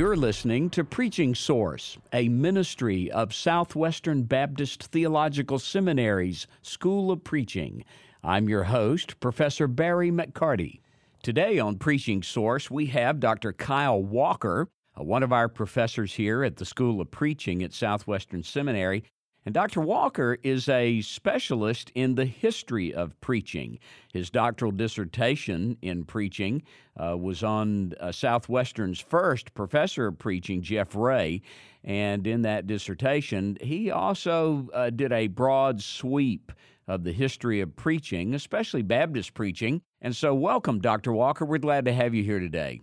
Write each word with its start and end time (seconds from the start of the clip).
You're 0.00 0.16
listening 0.16 0.70
to 0.70 0.82
Preaching 0.82 1.34
Source, 1.34 1.98
a 2.10 2.30
ministry 2.30 3.10
of 3.10 3.34
Southwestern 3.34 4.22
Baptist 4.22 4.84
Theological 4.84 5.58
Seminary's 5.58 6.46
School 6.62 7.10
of 7.10 7.22
Preaching. 7.22 7.84
I'm 8.24 8.48
your 8.48 8.62
host, 8.64 9.20
Professor 9.20 9.66
Barry 9.66 10.10
McCarty. 10.10 10.80
Today 11.22 11.58
on 11.58 11.76
Preaching 11.76 12.22
Source, 12.22 12.70
we 12.70 12.86
have 12.86 13.20
Dr. 13.20 13.52
Kyle 13.52 14.02
Walker, 14.02 14.70
uh, 14.98 15.04
one 15.04 15.22
of 15.22 15.34
our 15.34 15.50
professors 15.50 16.14
here 16.14 16.44
at 16.44 16.56
the 16.56 16.64
School 16.64 17.02
of 17.02 17.10
Preaching 17.10 17.62
at 17.62 17.74
Southwestern 17.74 18.42
Seminary. 18.42 19.04
And 19.46 19.54
Dr. 19.54 19.80
Walker 19.80 20.36
is 20.42 20.68
a 20.68 21.00
specialist 21.00 21.90
in 21.94 22.14
the 22.14 22.26
history 22.26 22.92
of 22.92 23.18
preaching. 23.22 23.78
His 24.12 24.28
doctoral 24.28 24.70
dissertation 24.70 25.78
in 25.80 26.04
preaching 26.04 26.62
uh, 26.96 27.16
was 27.16 27.42
on 27.42 27.94
uh, 27.98 28.12
Southwestern's 28.12 29.00
first 29.00 29.54
professor 29.54 30.08
of 30.08 30.18
preaching, 30.18 30.60
Jeff 30.60 30.94
Ray. 30.94 31.40
And 31.82 32.26
in 32.26 32.42
that 32.42 32.66
dissertation, 32.66 33.56
he 33.62 33.90
also 33.90 34.68
uh, 34.74 34.90
did 34.90 35.10
a 35.10 35.28
broad 35.28 35.80
sweep 35.80 36.52
of 36.86 37.04
the 37.04 37.12
history 37.12 37.62
of 37.62 37.74
preaching, 37.76 38.34
especially 38.34 38.82
Baptist 38.82 39.32
preaching. 39.32 39.80
And 40.02 40.14
so, 40.14 40.34
welcome, 40.34 40.80
Dr. 40.80 41.12
Walker. 41.12 41.46
We're 41.46 41.58
glad 41.58 41.86
to 41.86 41.94
have 41.94 42.14
you 42.14 42.22
here 42.22 42.40
today. 42.40 42.80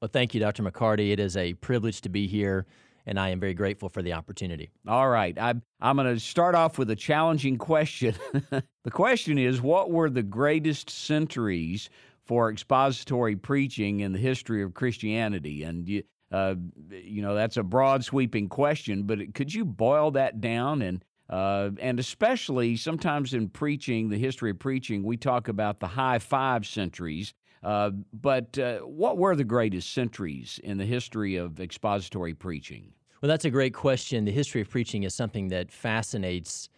Well, 0.00 0.10
thank 0.12 0.32
you, 0.32 0.40
Dr. 0.40 0.62
McCarty. 0.62 1.10
It 1.10 1.18
is 1.18 1.36
a 1.36 1.54
privilege 1.54 2.02
to 2.02 2.08
be 2.08 2.28
here 2.28 2.66
and 3.08 3.18
I 3.18 3.30
am 3.30 3.40
very 3.40 3.54
grateful 3.54 3.88
for 3.88 4.02
the 4.02 4.12
opportunity. 4.12 4.70
All 4.86 5.08
right. 5.08 5.36
I'm, 5.40 5.62
I'm 5.80 5.96
going 5.96 6.14
to 6.14 6.20
start 6.20 6.54
off 6.54 6.78
with 6.78 6.90
a 6.90 6.96
challenging 6.96 7.56
question. 7.56 8.14
the 8.50 8.90
question 8.90 9.38
is 9.38 9.60
What 9.60 9.90
were 9.90 10.10
the 10.10 10.22
greatest 10.22 10.90
centuries 10.90 11.88
for 12.26 12.52
expository 12.52 13.34
preaching 13.34 14.00
in 14.00 14.12
the 14.12 14.18
history 14.18 14.62
of 14.62 14.74
Christianity? 14.74 15.62
And 15.62 15.88
you, 15.88 16.02
uh, 16.30 16.56
you 16.90 17.22
know, 17.22 17.34
that's 17.34 17.56
a 17.56 17.62
broad 17.62 18.04
sweeping 18.04 18.48
question, 18.50 19.04
but 19.04 19.34
could 19.34 19.52
you 19.52 19.64
boil 19.64 20.10
that 20.12 20.40
down 20.42 20.82
and 20.82 21.02
uh, 21.30 21.70
and 21.78 22.00
especially 22.00 22.74
sometimes 22.76 23.34
in 23.34 23.50
preaching, 23.50 24.08
the 24.08 24.16
history 24.16 24.50
of 24.50 24.58
preaching, 24.58 25.02
we 25.02 25.16
talk 25.16 25.48
about 25.48 25.78
the 25.78 25.86
high 25.86 26.18
five 26.18 26.66
centuries. 26.66 27.34
Uh, 27.62 27.90
but 28.12 28.58
uh, 28.58 28.78
what 28.78 29.18
were 29.18 29.34
the 29.34 29.44
greatest 29.44 29.92
centuries 29.92 30.60
in 30.62 30.78
the 30.78 30.84
history 30.84 31.36
of 31.36 31.60
expository 31.60 32.34
preaching? 32.34 32.92
Well, 33.20 33.28
that's 33.28 33.44
a 33.44 33.50
great 33.50 33.74
question. 33.74 34.24
The 34.24 34.32
history 34.32 34.60
of 34.60 34.70
preaching 34.70 35.02
is 35.02 35.14
something 35.14 35.48
that 35.48 35.72
fascinates 35.72 36.68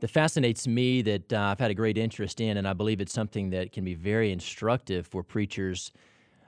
that 0.00 0.10
fascinates 0.10 0.66
me 0.66 1.00
that 1.02 1.32
uh, 1.32 1.38
I've 1.38 1.60
had 1.60 1.70
a 1.70 1.74
great 1.74 1.96
interest 1.96 2.40
in, 2.40 2.56
and 2.56 2.68
I 2.68 2.72
believe 2.72 3.00
it's 3.00 3.12
something 3.12 3.50
that 3.50 3.72
can 3.72 3.84
be 3.84 3.94
very 3.94 4.32
instructive 4.32 5.06
for 5.06 5.22
preachers 5.22 5.92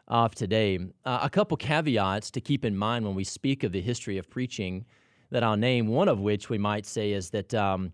of 0.09 0.35
today. 0.35 0.79
Uh, 1.05 1.21
a 1.23 1.31
couple 1.31 1.57
caveats 1.57 2.31
to 2.33 2.41
keep 2.41 2.65
in 2.65 2.77
mind 2.77 3.07
when 3.07 3.15
we 3.15 3.25
speak 3.25 3.63
of 3.63 3.73
the 3.73 3.81
history 3.81 4.19
of 4.19 4.29
preaching 4.29 4.85
that 5.31 5.43
I'll 5.43 5.57
name. 5.57 5.87
One 5.87 6.09
of 6.09 6.21
which 6.21 6.51
we 6.51 6.59
might 6.59 6.87
say 6.87 7.13
is 7.13 7.31
that. 7.31 7.55
Um, 7.55 7.93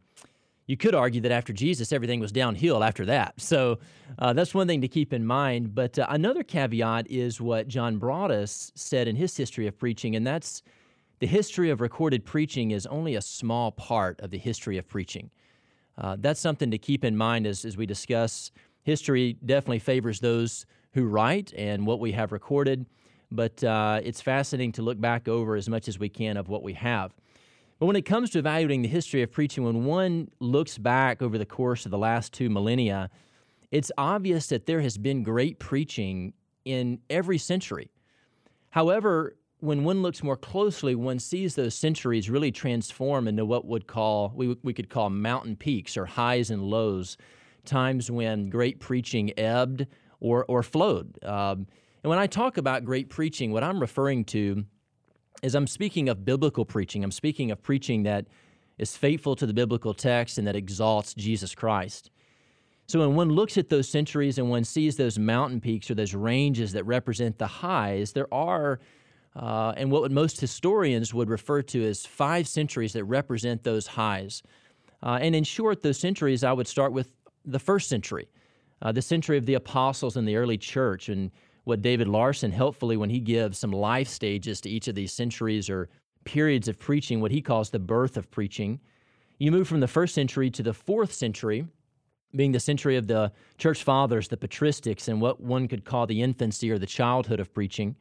you 0.67 0.77
could 0.77 0.95
argue 0.95 1.21
that 1.23 1.33
after 1.33 1.53
Jesus, 1.53 1.93
everything 1.93 2.21
was 2.21 2.33
downhill 2.33 2.85
after 2.85 3.05
that. 3.07 3.41
So 3.41 3.79
uh, 4.19 4.33
that's 4.33 4.55
one 4.55 4.67
thing 4.67 4.81
to 4.81 4.89
keep 4.89 5.13
in 5.13 5.27
mind. 5.27 5.75
But 5.75 5.99
uh, 5.99 6.07
another 6.09 6.43
caveat 6.43 7.11
is 7.11 7.41
what 7.41 7.69
John 7.69 7.99
Broadus 7.99 8.73
said 8.75 9.09
in 9.09 9.17
his 9.17 9.37
history 9.37 9.67
of 9.67 9.79
preaching, 9.79 10.17
and 10.17 10.27
that's 10.27 10.63
the 11.19 11.27
history 11.27 11.71
of 11.71 11.81
recorded 11.81 12.25
preaching 12.25 12.73
is 12.73 12.85
only 12.87 13.15
a 13.15 13.23
small 13.23 13.71
part 13.71 14.21
of 14.21 14.31
the 14.31 14.39
history 14.39 14.77
of 14.77 14.89
preaching. 14.89 15.31
Uh, 15.97 16.17
that's 16.19 16.41
something 16.41 16.71
to 16.71 16.79
keep 16.79 17.05
in 17.05 17.17
mind 17.17 17.47
as, 17.47 17.65
as 17.65 17.77
we 17.77 17.87
discuss. 17.87 18.51
History 18.83 19.37
definitely 19.45 19.79
favors 19.79 20.21
those 20.21 20.67
who 20.95 21.05
write 21.05 21.53
and 21.57 21.87
what 21.87 22.01
we 22.01 22.13
have 22.13 22.33
recorded, 22.33 22.87
but 23.31 23.63
uh, 23.63 24.01
it's 24.03 24.21
fascinating 24.21 24.73
to 24.73 24.83
look 24.83 25.01
back 25.01 25.29
over 25.29 25.55
as 25.55 25.69
much 25.69 25.87
as 25.87 25.99
we 25.99 26.09
can 26.09 26.37
of 26.37 26.49
what 26.49 26.63
we 26.63 26.73
have. 26.73 27.15
But 27.83 27.87
when 27.87 27.97
it 27.97 28.03
comes 28.03 28.31
to 28.31 28.39
evaluating 28.39 28.83
the 28.83 28.89
history 28.89 29.23
of 29.23 29.33
preaching, 29.33 29.65
when 29.65 29.85
one 29.85 30.31
looks 30.39 30.79
back 30.79 31.21
over 31.21 31.37
the 31.37 31.45
course 31.45 31.85
of 31.85 31.91
the 31.91 31.99
last 31.99 32.33
two 32.33 32.49
millennia, 32.49 33.11
it's 33.73 33.91
obvious 33.99 34.47
that 34.51 34.67
there 34.67 34.81
has 34.83 34.97
been 34.97 35.25
great 35.25 35.59
preaching 35.59 36.33
in 36.65 37.01
every 37.11 37.39
century. 37.39 37.91
However, 38.71 39.35
when 39.59 39.83
one 39.83 40.01
looks 40.01 40.23
more 40.23 40.37
closely, 40.37 40.95
one 40.95 41.19
sees 41.19 41.57
those 41.57 41.75
centuries 41.75 42.31
really 42.31 42.53
transform 42.53 43.27
into 43.27 43.45
what 43.45 43.65
would 43.65 43.89
call 43.89 44.31
we, 44.33 44.57
we 44.63 44.73
could 44.73 44.89
call 44.89 45.11
mountain 45.11 45.57
peaks 45.57 45.97
or 45.97 46.07
highs 46.07 46.51
and 46.51 46.63
lows, 46.63 47.17
times 47.65 48.13
when 48.13 48.49
great 48.49 48.79
preaching 48.79 49.37
ebbed 49.37 49.89
or 50.21 50.45
or 50.45 50.63
flowed. 50.63 51.19
Um, 51.25 51.67
and 52.05 52.11
when 52.11 52.21
I 52.21 52.29
talk 52.29 52.59
about 52.59 52.85
great 52.85 53.09
preaching, 53.09 53.51
what 53.51 53.65
I'm 53.65 53.81
referring 53.81 54.25
to 54.27 54.67
is 55.43 55.55
I'm 55.55 55.67
speaking 55.67 56.09
of 56.09 56.25
biblical 56.25 56.65
preaching. 56.65 57.03
I'm 57.03 57.11
speaking 57.11 57.51
of 57.51 57.63
preaching 57.63 58.05
that 58.05 58.27
is 58.79 58.97
faithful 58.97 59.37
to 59.37 59.47
the 59.47 59.53
biblical 59.53 59.93
text 59.93 60.39
and 60.39 60.47
that 60.47 60.57
exalts 60.57 61.15
Jesus 61.15 61.55
Christ. 61.55 62.11
So 62.87 63.01
when 63.01 63.15
one 63.15 63.31
looks 63.31 63.59
at 63.59 63.69
those 63.69 63.89
centuries 63.89 64.39
and 64.39 64.51
one 64.51 64.65
sees 64.65 64.97
those 64.97 65.19
mountain 65.19 65.61
peaks 65.61 65.91
or 65.91 65.95
those 65.95 66.15
ranges 66.15 66.73
that 66.73 66.85
represent 66.85 67.39
the 67.39 67.47
highs, 67.47 68.13
there 68.13 68.33
are 68.33 68.81
uh, 69.35 69.73
and 69.77 69.91
what 69.91 70.11
most 70.11 70.41
historians 70.41 71.15
would 71.15 71.31
refer 71.31 71.63
to 71.63 71.83
as 71.85 72.05
five 72.05 72.47
centuries 72.47 72.93
that 72.93 73.05
represent 73.05 73.65
those 73.65 73.87
highs. 73.87 74.43
Uh, 75.03 75.19
and 75.23 75.35
in 75.35 75.43
short, 75.43 75.83
those 75.83 75.99
centuries, 75.99 76.45
I 76.45 76.53
would 76.53 76.69
start 76.69 76.93
with 76.93 77.11
the 77.45 77.59
first 77.59 77.89
century, 77.89 78.29
uh, 78.83 78.93
the 78.93 79.03
century 79.03 79.39
of 79.39 79.47
the 79.47 79.55
apostles 79.55 80.17
and 80.17 80.29
the 80.29 80.37
early 80.37 80.59
church, 80.59 81.09
and 81.09 81.31
what 81.65 81.83
David 81.83 82.09
Larsen 82.09 82.51
helpfully, 82.51 82.97
when 82.97 83.11
he 83.11 83.21
gives 83.21 83.59
some 83.59 83.73
life 83.73 84.09
stages 84.09 84.61
to 84.63 84.71
each 84.71 84.89
of 84.89 84.95
these 84.95 85.13
centuries 85.13 85.71
or 85.71 85.89
periods 86.25 86.69
of 86.69 86.79
preaching, 86.79 87.21
what 87.21 87.31
he 87.31 87.41
calls 87.41 87.71
the 87.71 87.79
birth 87.79 88.17
of 88.17 88.31
preaching. 88.31 88.81
You 89.39 89.53
move 89.53 89.69
from 89.69 89.81
the 89.81 89.89
first 89.89 90.15
century 90.15 90.51
to 90.51 90.63
the 90.63 90.75
fourth 90.75 91.13
century, 91.13 91.67
being 92.35 92.53
the 92.53 92.61
century 92.61 92.97
of 92.97 93.07
the 93.07 93.33
church 93.59 93.83
fathers, 93.83 94.29
the 94.29 94.37
patristics, 94.37 95.09
and 95.09 95.21
what 95.21 95.41
one 95.41 95.69
could 95.69 95.85
call 95.85 96.07
the 96.07 96.23
infancy 96.23 96.71
or 96.71 96.79
the 96.79 96.87
childhood 96.87 97.41
of 97.41 97.53
preaching. 97.53 97.97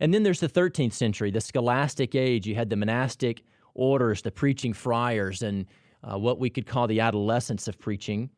And 0.00 0.14
then 0.14 0.22
there's 0.22 0.40
the 0.40 0.48
13th 0.48 0.92
century, 0.92 1.30
the 1.30 1.40
scholastic 1.40 2.14
age. 2.14 2.46
You 2.46 2.54
had 2.54 2.70
the 2.70 2.76
monastic 2.76 3.42
orders, 3.74 4.22
the 4.22 4.30
preaching 4.30 4.72
friars, 4.72 5.42
and 5.42 5.66
uh, 6.02 6.18
what 6.18 6.38
we 6.38 6.50
could 6.50 6.66
call 6.66 6.86
the 6.86 7.00
adolescence 7.00 7.68
of 7.68 7.78
preaching. 7.78 8.30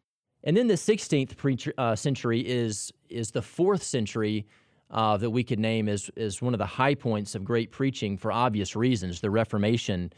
And 0.42 0.56
then 0.56 0.68
the 0.68 0.74
16th 0.74 1.36
preacher, 1.36 1.74
uh, 1.76 1.94
century 1.94 2.40
is, 2.40 2.92
is 3.08 3.30
the 3.30 3.42
fourth 3.42 3.82
century 3.82 4.46
uh, 4.90 5.16
that 5.18 5.30
we 5.30 5.44
could 5.44 5.58
name 5.58 5.88
as, 5.88 6.10
as 6.16 6.40
one 6.40 6.54
of 6.54 6.58
the 6.58 6.66
high 6.66 6.94
points 6.94 7.34
of 7.34 7.44
great 7.44 7.70
preaching 7.70 8.16
for 8.16 8.32
obvious 8.32 8.74
reasons 8.74 9.20
the 9.20 9.30
Reformation, 9.30 10.12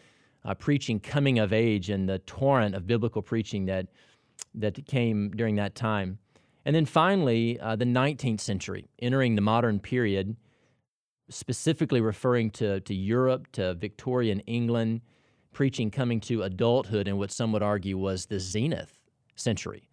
uh, 0.44 0.54
preaching 0.54 1.00
coming 1.00 1.38
of 1.38 1.52
age, 1.52 1.90
and 1.90 2.08
the 2.08 2.20
torrent 2.20 2.74
of 2.74 2.86
biblical 2.86 3.20
preaching 3.20 3.66
that, 3.66 3.88
that 4.54 4.86
came 4.86 5.30
during 5.30 5.56
that 5.56 5.74
time. 5.74 6.18
And 6.64 6.74
then 6.74 6.86
finally, 6.86 7.58
uh, 7.58 7.74
the 7.74 7.84
19th 7.84 8.40
century, 8.40 8.88
entering 9.00 9.34
the 9.34 9.42
modern 9.42 9.80
period 9.80 10.36
specifically 11.28 12.00
referring 12.00 12.50
to, 12.50 12.80
to 12.80 12.94
Europe, 12.94 13.50
to 13.52 13.74
Victorian 13.74 14.40
England, 14.40 15.00
preaching 15.52 15.90
coming 15.90 16.20
to 16.20 16.42
adulthood 16.42 17.08
in 17.08 17.16
what 17.16 17.30
some 17.30 17.52
would 17.52 17.62
argue 17.62 17.98
was 17.98 18.26
the 18.26 18.38
zenith 18.38 18.98
century 19.34 19.88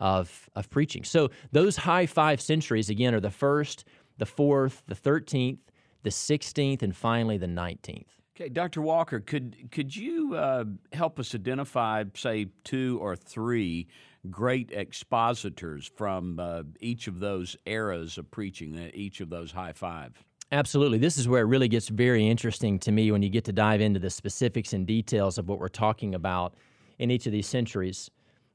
of, 0.00 0.48
of 0.56 0.68
preaching. 0.70 1.04
So 1.04 1.30
those 1.52 1.76
high 1.76 2.06
five 2.06 2.40
centuries, 2.40 2.90
again, 2.90 3.14
are 3.14 3.20
the 3.20 3.30
first, 3.30 3.84
the 4.18 4.26
fourth, 4.26 4.82
the 4.86 4.94
13th, 4.94 5.58
the 6.02 6.10
16th, 6.10 6.82
and 6.82 6.96
finally 6.96 7.36
the 7.36 7.46
19th. 7.46 8.06
Okay, 8.36 8.48
Dr. 8.48 8.80
Walker, 8.80 9.20
could 9.20 9.70
could 9.70 9.94
you 9.94 10.34
uh, 10.34 10.64
help 10.94 11.20
us 11.20 11.34
identify, 11.34 12.04
say, 12.14 12.46
two 12.64 12.98
or 13.02 13.14
three 13.14 13.86
great 14.30 14.70
expositors 14.72 15.90
from 15.94 16.38
uh, 16.40 16.62
each 16.80 17.06
of 17.06 17.20
those 17.20 17.56
eras 17.66 18.16
of 18.16 18.30
preaching, 18.30 18.78
uh, 18.78 18.90
each 18.94 19.20
of 19.20 19.28
those 19.28 19.52
high 19.52 19.72
five? 19.72 20.24
Absolutely. 20.52 20.98
This 20.98 21.18
is 21.18 21.28
where 21.28 21.42
it 21.42 21.46
really 21.46 21.68
gets 21.68 21.88
very 21.88 22.26
interesting 22.26 22.78
to 22.80 22.90
me 22.90 23.12
when 23.12 23.22
you 23.22 23.28
get 23.28 23.44
to 23.44 23.52
dive 23.52 23.80
into 23.80 24.00
the 24.00 24.10
specifics 24.10 24.72
and 24.72 24.86
details 24.86 25.36
of 25.36 25.48
what 25.48 25.58
we're 25.58 25.68
talking 25.68 26.14
about 26.14 26.54
in 26.98 27.10
each 27.10 27.26
of 27.26 27.32
these 27.32 27.46
centuries. 27.46 28.10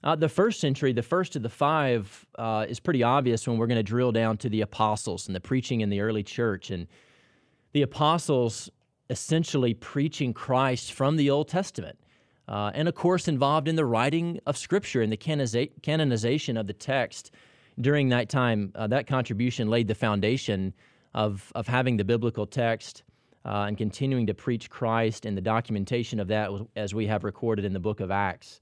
Uh, 0.05 0.15
the 0.15 0.29
first 0.29 0.59
century, 0.59 0.93
the 0.93 1.01
first 1.01 1.35
of 1.35 1.41
the 1.41 1.49
five, 1.49 2.27
uh, 2.37 2.63
is 2.69 2.79
pretty 2.79 3.01
obvious 3.01 3.47
when 3.47 3.57
we're 3.57 3.65
going 3.65 3.75
to 3.75 3.83
drill 3.83 4.11
down 4.11 4.37
to 4.37 4.49
the 4.49 4.61
apostles 4.61 5.25
and 5.25 5.35
the 5.35 5.39
preaching 5.39 5.81
in 5.81 5.89
the 5.89 5.99
early 5.99 6.21
church. 6.21 6.69
And 6.69 6.85
the 7.73 7.81
apostles 7.81 8.69
essentially 9.09 9.73
preaching 9.73 10.31
Christ 10.31 10.93
from 10.93 11.15
the 11.15 11.31
Old 11.31 11.47
Testament. 11.47 11.97
Uh, 12.47 12.71
and 12.75 12.87
of 12.87 12.93
course, 12.93 13.27
involved 13.27 13.67
in 13.67 13.75
the 13.75 13.85
writing 13.85 14.39
of 14.45 14.57
Scripture 14.57 15.01
and 15.01 15.11
the 15.11 15.17
canonization 15.17 16.55
of 16.55 16.67
the 16.67 16.73
text 16.73 17.31
during 17.81 18.09
that 18.09 18.29
time. 18.29 18.71
Uh, 18.75 18.85
that 18.85 19.07
contribution 19.07 19.69
laid 19.69 19.87
the 19.87 19.95
foundation 19.95 20.71
of, 21.15 21.51
of 21.55 21.67
having 21.67 21.97
the 21.97 22.03
biblical 22.03 22.45
text 22.45 23.03
uh, 23.43 23.65
and 23.67 23.75
continuing 23.75 24.27
to 24.27 24.35
preach 24.35 24.69
Christ 24.69 25.25
and 25.25 25.35
the 25.35 25.41
documentation 25.41 26.19
of 26.19 26.27
that 26.27 26.51
as 26.75 26.93
we 26.93 27.07
have 27.07 27.23
recorded 27.23 27.65
in 27.65 27.73
the 27.73 27.79
book 27.79 27.99
of 27.99 28.11
Acts. 28.11 28.61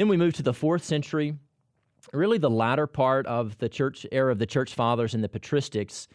Then 0.00 0.08
we 0.08 0.16
move 0.16 0.32
to 0.36 0.42
the 0.42 0.54
fourth 0.54 0.82
century, 0.82 1.36
really 2.14 2.38
the 2.38 2.48
latter 2.48 2.86
part 2.86 3.26
of 3.26 3.58
the 3.58 3.68
church 3.68 4.06
era 4.10 4.32
of 4.32 4.38
the 4.38 4.46
church 4.46 4.72
fathers 4.72 5.12
and 5.12 5.22
the 5.22 5.28
patristics. 5.28 6.06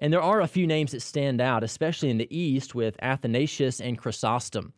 And 0.00 0.12
there 0.12 0.20
are 0.20 0.40
a 0.40 0.48
few 0.48 0.66
names 0.66 0.90
that 0.90 1.02
stand 1.02 1.40
out, 1.40 1.62
especially 1.62 2.10
in 2.10 2.18
the 2.18 2.36
East 2.36 2.74
with 2.74 2.96
Athanasius 3.00 3.80
and 3.80 3.96
Chrysostom. 3.96 4.72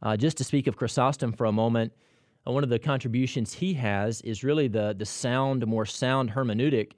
Uh, 0.00 0.16
just 0.16 0.36
to 0.36 0.44
speak 0.44 0.68
of 0.68 0.76
Chrysostom 0.76 1.32
for 1.32 1.46
a 1.46 1.52
moment, 1.52 1.92
uh, 2.46 2.52
one 2.52 2.62
of 2.62 2.70
the 2.70 2.78
contributions 2.78 3.52
he 3.52 3.74
has 3.74 4.20
is 4.20 4.44
really 4.44 4.68
the, 4.68 4.94
the 4.96 5.04
sound, 5.04 5.66
more 5.66 5.84
sound 5.84 6.30
hermeneutic 6.30 6.92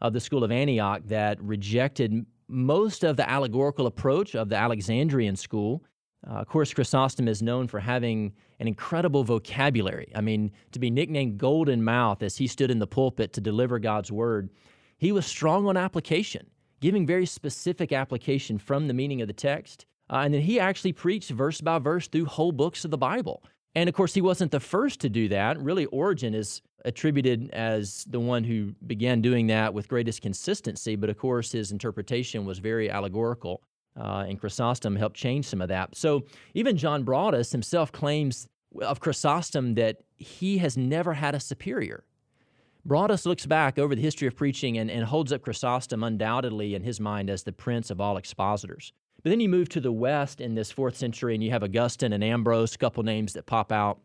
of 0.00 0.14
the 0.14 0.20
school 0.20 0.44
of 0.44 0.50
Antioch 0.50 1.02
that 1.08 1.38
rejected 1.42 2.24
most 2.48 3.04
of 3.04 3.18
the 3.18 3.28
allegorical 3.28 3.86
approach 3.86 4.34
of 4.34 4.48
the 4.48 4.56
Alexandrian 4.56 5.36
school. 5.36 5.84
Uh, 6.26 6.34
of 6.34 6.48
course, 6.48 6.74
Chrysostom 6.74 7.28
is 7.28 7.42
known 7.42 7.68
for 7.68 7.80
having 7.80 8.32
an 8.58 8.66
incredible 8.66 9.24
vocabulary. 9.24 10.10
I 10.14 10.20
mean, 10.20 10.50
to 10.72 10.78
be 10.78 10.90
nicknamed 10.90 11.38
Golden 11.38 11.84
Mouth 11.84 12.22
as 12.22 12.36
he 12.36 12.46
stood 12.46 12.70
in 12.70 12.80
the 12.80 12.86
pulpit 12.86 13.32
to 13.34 13.40
deliver 13.40 13.78
God's 13.78 14.10
word, 14.10 14.50
he 14.96 15.12
was 15.12 15.26
strong 15.26 15.66
on 15.66 15.76
application, 15.76 16.46
giving 16.80 17.06
very 17.06 17.26
specific 17.26 17.92
application 17.92 18.58
from 18.58 18.88
the 18.88 18.94
meaning 18.94 19.22
of 19.22 19.28
the 19.28 19.32
text. 19.32 19.86
Uh, 20.10 20.22
and 20.24 20.34
then 20.34 20.40
he 20.40 20.58
actually 20.58 20.92
preached 20.92 21.30
verse 21.30 21.60
by 21.60 21.78
verse 21.78 22.08
through 22.08 22.24
whole 22.24 22.52
books 22.52 22.84
of 22.84 22.90
the 22.90 22.98
Bible. 22.98 23.44
And 23.74 23.88
of 23.88 23.94
course, 23.94 24.14
he 24.14 24.20
wasn't 24.20 24.50
the 24.50 24.60
first 24.60 25.00
to 25.00 25.08
do 25.08 25.28
that. 25.28 25.60
Really, 25.60 25.84
Origen 25.86 26.34
is 26.34 26.62
attributed 26.84 27.50
as 27.52 28.04
the 28.08 28.18
one 28.18 28.42
who 28.42 28.74
began 28.86 29.20
doing 29.20 29.48
that 29.48 29.74
with 29.74 29.88
greatest 29.88 30.22
consistency, 30.22 30.96
but 30.96 31.10
of 31.10 31.18
course, 31.18 31.52
his 31.52 31.70
interpretation 31.70 32.44
was 32.44 32.58
very 32.58 32.90
allegorical. 32.90 33.62
Uh, 33.98 34.24
and 34.28 34.38
Chrysostom 34.38 34.96
helped 34.96 35.16
change 35.16 35.46
some 35.46 35.60
of 35.60 35.68
that. 35.68 35.96
So 35.96 36.24
even 36.54 36.76
John 36.76 37.02
Broadus 37.02 37.50
himself 37.50 37.90
claims 37.90 38.46
of 38.80 39.00
Chrysostom 39.00 39.74
that 39.74 39.98
he 40.16 40.58
has 40.58 40.76
never 40.76 41.14
had 41.14 41.34
a 41.34 41.40
superior. 41.40 42.04
Broadus 42.84 43.26
looks 43.26 43.44
back 43.44 43.78
over 43.78 43.94
the 43.94 44.00
history 44.02 44.28
of 44.28 44.36
preaching 44.36 44.78
and, 44.78 44.90
and 44.90 45.04
holds 45.04 45.32
up 45.32 45.42
Chrysostom 45.42 46.04
undoubtedly 46.04 46.74
in 46.74 46.82
his 46.82 47.00
mind 47.00 47.28
as 47.28 47.42
the 47.42 47.52
prince 47.52 47.90
of 47.90 48.00
all 48.00 48.16
expositors. 48.16 48.92
But 49.22 49.30
then 49.30 49.40
you 49.40 49.48
move 49.48 49.68
to 49.70 49.80
the 49.80 49.92
west 49.92 50.40
in 50.40 50.54
this 50.54 50.70
fourth 50.70 50.96
century 50.96 51.34
and 51.34 51.42
you 51.42 51.50
have 51.50 51.64
Augustine 51.64 52.12
and 52.12 52.22
Ambrose, 52.22 52.74
a 52.74 52.78
couple 52.78 53.02
names 53.02 53.32
that 53.32 53.46
pop 53.46 53.72
out. 53.72 53.98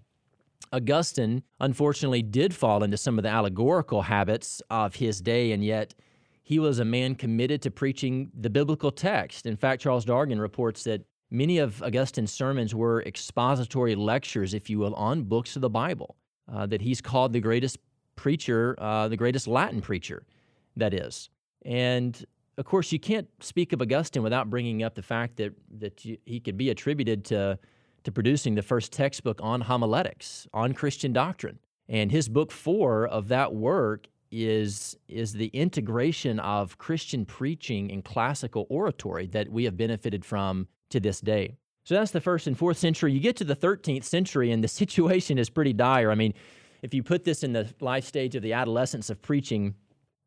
Augustine, 0.72 1.44
unfortunately, 1.60 2.24
did 2.24 2.54
fall 2.54 2.84
into 2.84 2.98
some 2.98 3.19
of 3.19 3.24
the 3.24 3.30
allegorical 3.30 4.01
habits 4.01 4.62
of 4.69 4.96
his 4.96 5.22
day, 5.22 5.51
and 5.51 5.63
yet 5.63 5.94
he 6.44 6.60
was 6.60 6.80
a 6.80 6.86
man 6.86 7.16
committed 7.16 7.62
to 7.63 7.72
preaching 7.72 8.31
the 8.38 8.50
biblical 8.50 8.92
text. 8.92 9.45
In 9.45 9.56
fact, 9.56 9.81
Charles 9.81 10.06
Dargan 10.06 10.40
reports 10.40 10.84
that 10.84 11.01
many 11.31 11.57
of 11.57 11.81
Augustine's 11.81 12.31
sermons 12.31 12.75
were 12.75 13.01
expository 13.04 13.95
lectures, 13.95 14.54
if 14.54 14.69
you 14.69 14.80
will, 14.80 14.94
on 14.95 15.24
books 15.24 15.56
of 15.56 15.62
the 15.62 15.69
Bible, 15.69 16.16
uh, 16.54 16.66
that 16.68 16.81
he's 16.81 17.01
called 17.01 17.34
the 17.34 17.40
greatest 17.40 17.78
preacher, 18.16 18.75
uh, 18.78 19.07
the 19.07 19.18
greatest 19.18 19.48
Latin 19.48 19.81
preacher, 19.81 20.25
that 20.75 20.94
is. 20.94 21.30
And 21.66 22.24
of 22.57 22.66
course, 22.66 22.92
you 22.92 23.00
can't 23.00 23.28
speak 23.39 23.74
of 23.74 23.81
Augustine 23.81 24.22
without 24.22 24.50
bringing 24.50 24.84
up 24.84 24.96
the 24.96 25.01
fact 25.01 25.38
that, 25.38 25.54
that 25.80 26.00
he 26.00 26.39
could 26.39 26.57
be 26.57 26.69
attributed 26.69 27.25
to 27.25 27.57
to 28.04 28.12
producing 28.12 28.56
the 28.56 28.62
first 28.62 28.92
textbook 28.92 29.39
on 29.42 29.62
homiletics, 29.62 30.48
on 30.54 30.74
Christian 30.74 31.13
doctrine. 31.13 31.60
And 31.89 32.12
his 32.12 32.30
book 32.30 32.51
four 32.51 33.07
of 33.07 33.28
that 33.30 33.54
work 33.54 34.07
is, 34.34 34.98
is 35.08 35.34
the 35.34 35.48
integration 35.48 36.40
of 36.40 36.78
Christian 36.78 37.26
preaching 37.26 37.92
and 37.92 38.04
classical 38.04 38.66
oratory 38.70 39.28
that 39.28 39.50
we 39.50 39.64
have 39.66 39.78
benefited 39.78 40.26
from 40.26 40.68
to 40.90 41.00
this 41.00 41.22
day. 41.22 41.58
So 41.86 41.96
that's 41.96 42.12
the 42.12 42.22
first 42.22 42.48
and 42.48 42.58
fourth 42.58 42.78
century. 42.78 43.14
You 43.14 43.20
get 43.20 43.36
to 43.38 43.44
the 43.44 43.56
13th 43.56 44.04
century, 44.04 44.52
and 44.52 44.64
the 44.64 44.68
situation 44.82 45.38
is 45.38 45.50
pretty 45.50 45.74
dire. 45.74 46.12
I 46.12 46.16
mean, 46.16 46.34
if 46.82 46.94
you 46.94 47.04
put 47.04 47.24
this 47.24 47.44
in 47.44 47.54
the 47.54 47.74
life 47.80 48.06
stage 48.06 48.36
of 48.36 48.42
the 48.42 48.54
adolescence 48.54 49.10
of 49.10 49.22
preaching, 49.22 49.76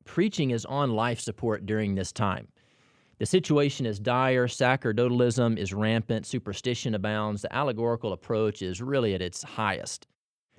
preaching 0.04 0.50
is 0.50 0.64
on 0.64 0.92
life 0.92 1.20
support 1.20 1.66
during 1.66 1.94
this 1.94 2.12
time. 2.12 2.48
The 3.18 3.26
situation 3.26 3.86
is 3.86 3.98
dire, 3.98 4.46
sacerdotalism 4.46 5.58
is 5.58 5.72
rampant, 5.72 6.26
superstition 6.26 6.94
abounds, 6.94 7.42
the 7.42 7.54
allegorical 7.54 8.12
approach 8.12 8.60
is 8.60 8.82
really 8.82 9.14
at 9.14 9.22
its 9.22 9.42
highest. 9.42 10.06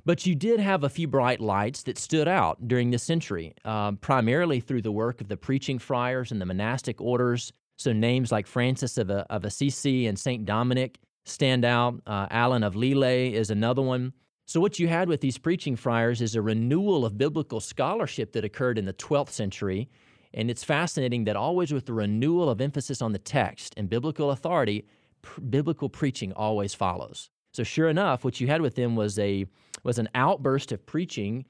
But 0.08 0.26
you 0.26 0.36
did 0.36 0.62
have 0.62 0.86
a 0.86 0.90
few 0.90 1.06
bright 1.06 1.42
lights 1.42 1.84
that 1.84 1.98
stood 1.98 2.30
out 2.30 2.66
during 2.66 2.92
this 2.92 3.04
century, 3.04 3.54
uh, 3.66 3.92
primarily 3.92 4.62
through 4.62 4.84
the 4.84 4.92
work 4.92 5.20
of 5.20 5.28
the 5.28 5.36
preaching 5.36 5.80
friars 5.80 6.32
and 6.32 6.40
the 6.40 6.46
monastic 6.46 7.02
orders. 7.02 7.52
So 7.76 7.92
names 7.92 8.32
like 8.32 8.48
Francis 8.48 8.98
of, 8.98 9.12
of 9.12 9.44
Assisi 9.44 10.08
and 10.08 10.18
St. 10.18 10.46
Dominic 10.46 11.00
stand 11.26 11.66
out. 11.66 11.96
Uh, 12.08 12.26
Alan 12.32 12.64
of 12.64 12.74
Lille 12.74 13.04
is 13.04 13.50
another 13.50 13.82
one. 13.82 14.14
So, 14.46 14.62
what 14.62 14.80
you 14.80 14.88
had 14.88 15.10
with 15.10 15.20
these 15.20 15.38
preaching 15.38 15.76
friars 15.76 16.22
is 16.22 16.36
a 16.36 16.42
renewal 16.42 17.06
of 17.06 17.18
biblical 17.18 17.60
scholarship 17.60 18.32
that 18.32 18.46
occurred 18.46 18.78
in 18.78 18.86
the 18.86 18.94
12th 18.94 19.32
century 19.32 19.90
and 20.34 20.50
it's 20.50 20.64
fascinating 20.64 21.26
that 21.26 21.36
always 21.36 21.74
with 21.74 21.86
the 21.86 21.94
renewal 21.94 22.50
of 22.50 22.62
emphasis 22.62 23.02
on 23.02 23.12
the 23.12 23.20
text 23.20 23.74
and 23.76 23.90
biblical 23.90 24.32
authority, 24.32 24.86
pr- 25.22 25.42
biblical 25.42 25.90
preaching 25.90 26.32
always 26.32 26.74
follows. 26.74 27.30
So 27.58 27.64
sure 27.64 27.90
enough, 27.90 28.24
what 28.24 28.40
you 28.40 28.46
had 28.46 28.62
with 28.62 28.76
them 28.76 28.96
was 28.96 29.18
a 29.18 29.48
was 29.84 29.98
an 29.98 30.10
outburst 30.14 30.72
of 30.72 30.86
preaching, 30.86 31.46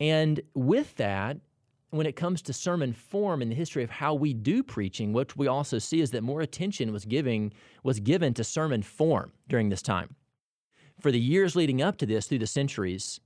and 0.00 0.40
with 0.54 0.96
that, 0.96 1.36
when 1.90 2.08
it 2.08 2.16
comes 2.16 2.42
to 2.42 2.52
sermon 2.52 2.92
form 2.92 3.40
in 3.40 3.50
the 3.50 3.54
history 3.54 3.84
of 3.84 3.90
how 3.90 4.14
we 4.14 4.34
do 4.34 4.64
preaching, 4.64 5.12
what 5.12 5.36
we 5.36 5.46
also 5.46 5.78
see 5.78 6.00
is 6.00 6.10
that 6.10 6.24
more 6.24 6.40
attention 6.40 6.92
was 6.92 7.04
giving 7.04 7.52
was 7.84 8.00
given 8.00 8.34
to 8.34 8.42
sermon 8.42 8.82
form 8.82 9.30
during 9.46 9.68
this 9.68 9.80
time. 9.80 10.16
For 10.98 11.12
the 11.12 11.20
years 11.20 11.54
leading 11.54 11.80
up 11.80 11.98
to 11.98 12.06
this, 12.06 12.26
through 12.26 12.40
the 12.40 12.48
centuries, 12.48 13.20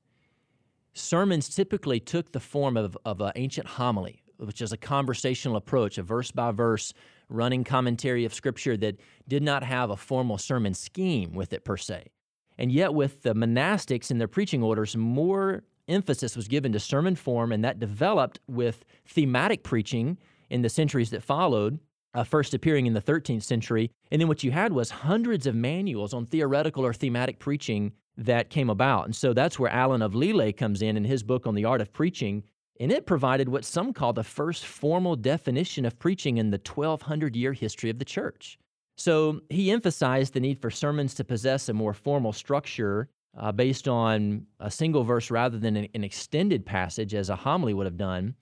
sermons 0.93 1.49
typically 1.49 1.99
took 1.99 2.33
the 2.33 2.41
form 2.41 2.77
of, 2.77 2.95
of 3.07 3.23
an 3.23 3.33
ancient 3.37 3.67
homily, 3.67 4.23
which 4.37 4.61
is 4.61 4.71
a 4.75 4.77
conversational 4.77 5.57
approach, 5.57 5.97
a 5.97 6.03
verse 6.03 6.31
by 6.31 6.53
verse 6.53 6.93
running 7.31 7.65
commentary 7.65 8.27
of 8.27 8.35
Scripture 8.35 8.77
that 8.77 9.01
did 9.27 9.43
not 9.43 9.63
have 9.63 9.89
a 9.89 9.97
formal 9.97 10.37
sermon 10.37 10.75
scheme 10.75 11.33
with 11.33 11.55
it 11.55 11.65
per 11.65 11.79
se. 11.79 12.11
And 12.59 12.73
yet, 12.73 12.93
with 12.95 13.23
the 13.23 13.35
monastics 13.35 14.11
and 14.11 14.21
their 14.21 14.29
preaching 14.29 14.63
orders, 14.63 14.97
more 14.97 15.63
emphasis 15.87 16.37
was 16.37 16.49
given 16.49 16.73
to 16.73 16.81
sermon 16.81 17.15
form, 17.15 17.53
and 17.53 17.65
that 17.65 17.79
developed 17.79 18.41
with 18.49 18.85
thematic 19.07 19.63
preaching 19.63 20.19
in 20.51 20.63
the 20.63 20.69
centuries 20.69 21.11
that 21.11 21.23
followed, 21.23 21.79
uh, 22.15 22.25
first 22.25 22.55
appearing 22.55 22.87
in 22.87 22.95
the 22.95 23.01
13th 23.01 23.43
century. 23.43 23.91
And 24.11 24.21
then 24.21 24.29
what 24.29 24.43
you 24.43 24.51
had 24.51 24.73
was 24.73 24.91
hundreds 24.91 25.47
of 25.47 25.55
manuals 25.55 26.13
on 26.13 26.27
theoretical 26.27 26.85
or 26.85 26.93
thematic 26.93 27.39
preaching 27.39 27.93
that 28.17 28.51
came 28.51 28.71
about. 28.71 29.05
And 29.05 29.15
so 29.15 29.33
that's 29.33 29.59
where 29.59 29.71
Alan 29.71 30.03
of 30.03 30.15
Lille 30.15 30.53
comes 30.53 30.83
in 30.83 30.97
in 30.97 31.05
his 31.05 31.23
book 31.23 31.47
on 31.47 31.55
the 31.55 31.65
art 31.65 31.81
of 31.81 31.93
preaching 31.93 32.43
and 32.81 32.93
it 32.93 33.07
provided 33.07 33.49
what 33.49 33.65
some 33.65 33.93
call 33.93 34.13
the 34.13 34.25
first 34.25 34.65
formal 34.65 35.17
definition 35.17 35.85
of 35.85 35.99
preaching 35.99 36.37
in 36.37 36.51
the 36.51 36.61
1200 36.65 37.35
year 37.35 37.53
history 37.53 37.91
of 37.91 37.99
the 37.99 38.05
church. 38.05 38.59
So 38.99 39.41
he 39.49 39.71
emphasized 39.71 40.35
the 40.35 40.41
need 40.41 40.61
for 40.61 40.71
sermons 40.71 41.15
to 41.15 41.25
possess 41.25 41.69
a 41.69 41.73
more 41.73 41.95
formal 41.95 42.33
structure 42.33 43.09
uh, 43.39 43.53
based 43.53 43.87
on 43.87 44.47
a 44.59 44.71
single 44.71 45.05
verse 45.05 45.31
rather 45.31 45.57
than 45.57 45.77
an, 45.77 45.89
an 45.95 46.03
extended 46.03 46.67
passage, 46.67 47.15
as 47.15 47.31
a 47.31 47.37
homily 47.37 47.73
would 47.73 47.87
have 47.87 47.97
done. 47.97 48.35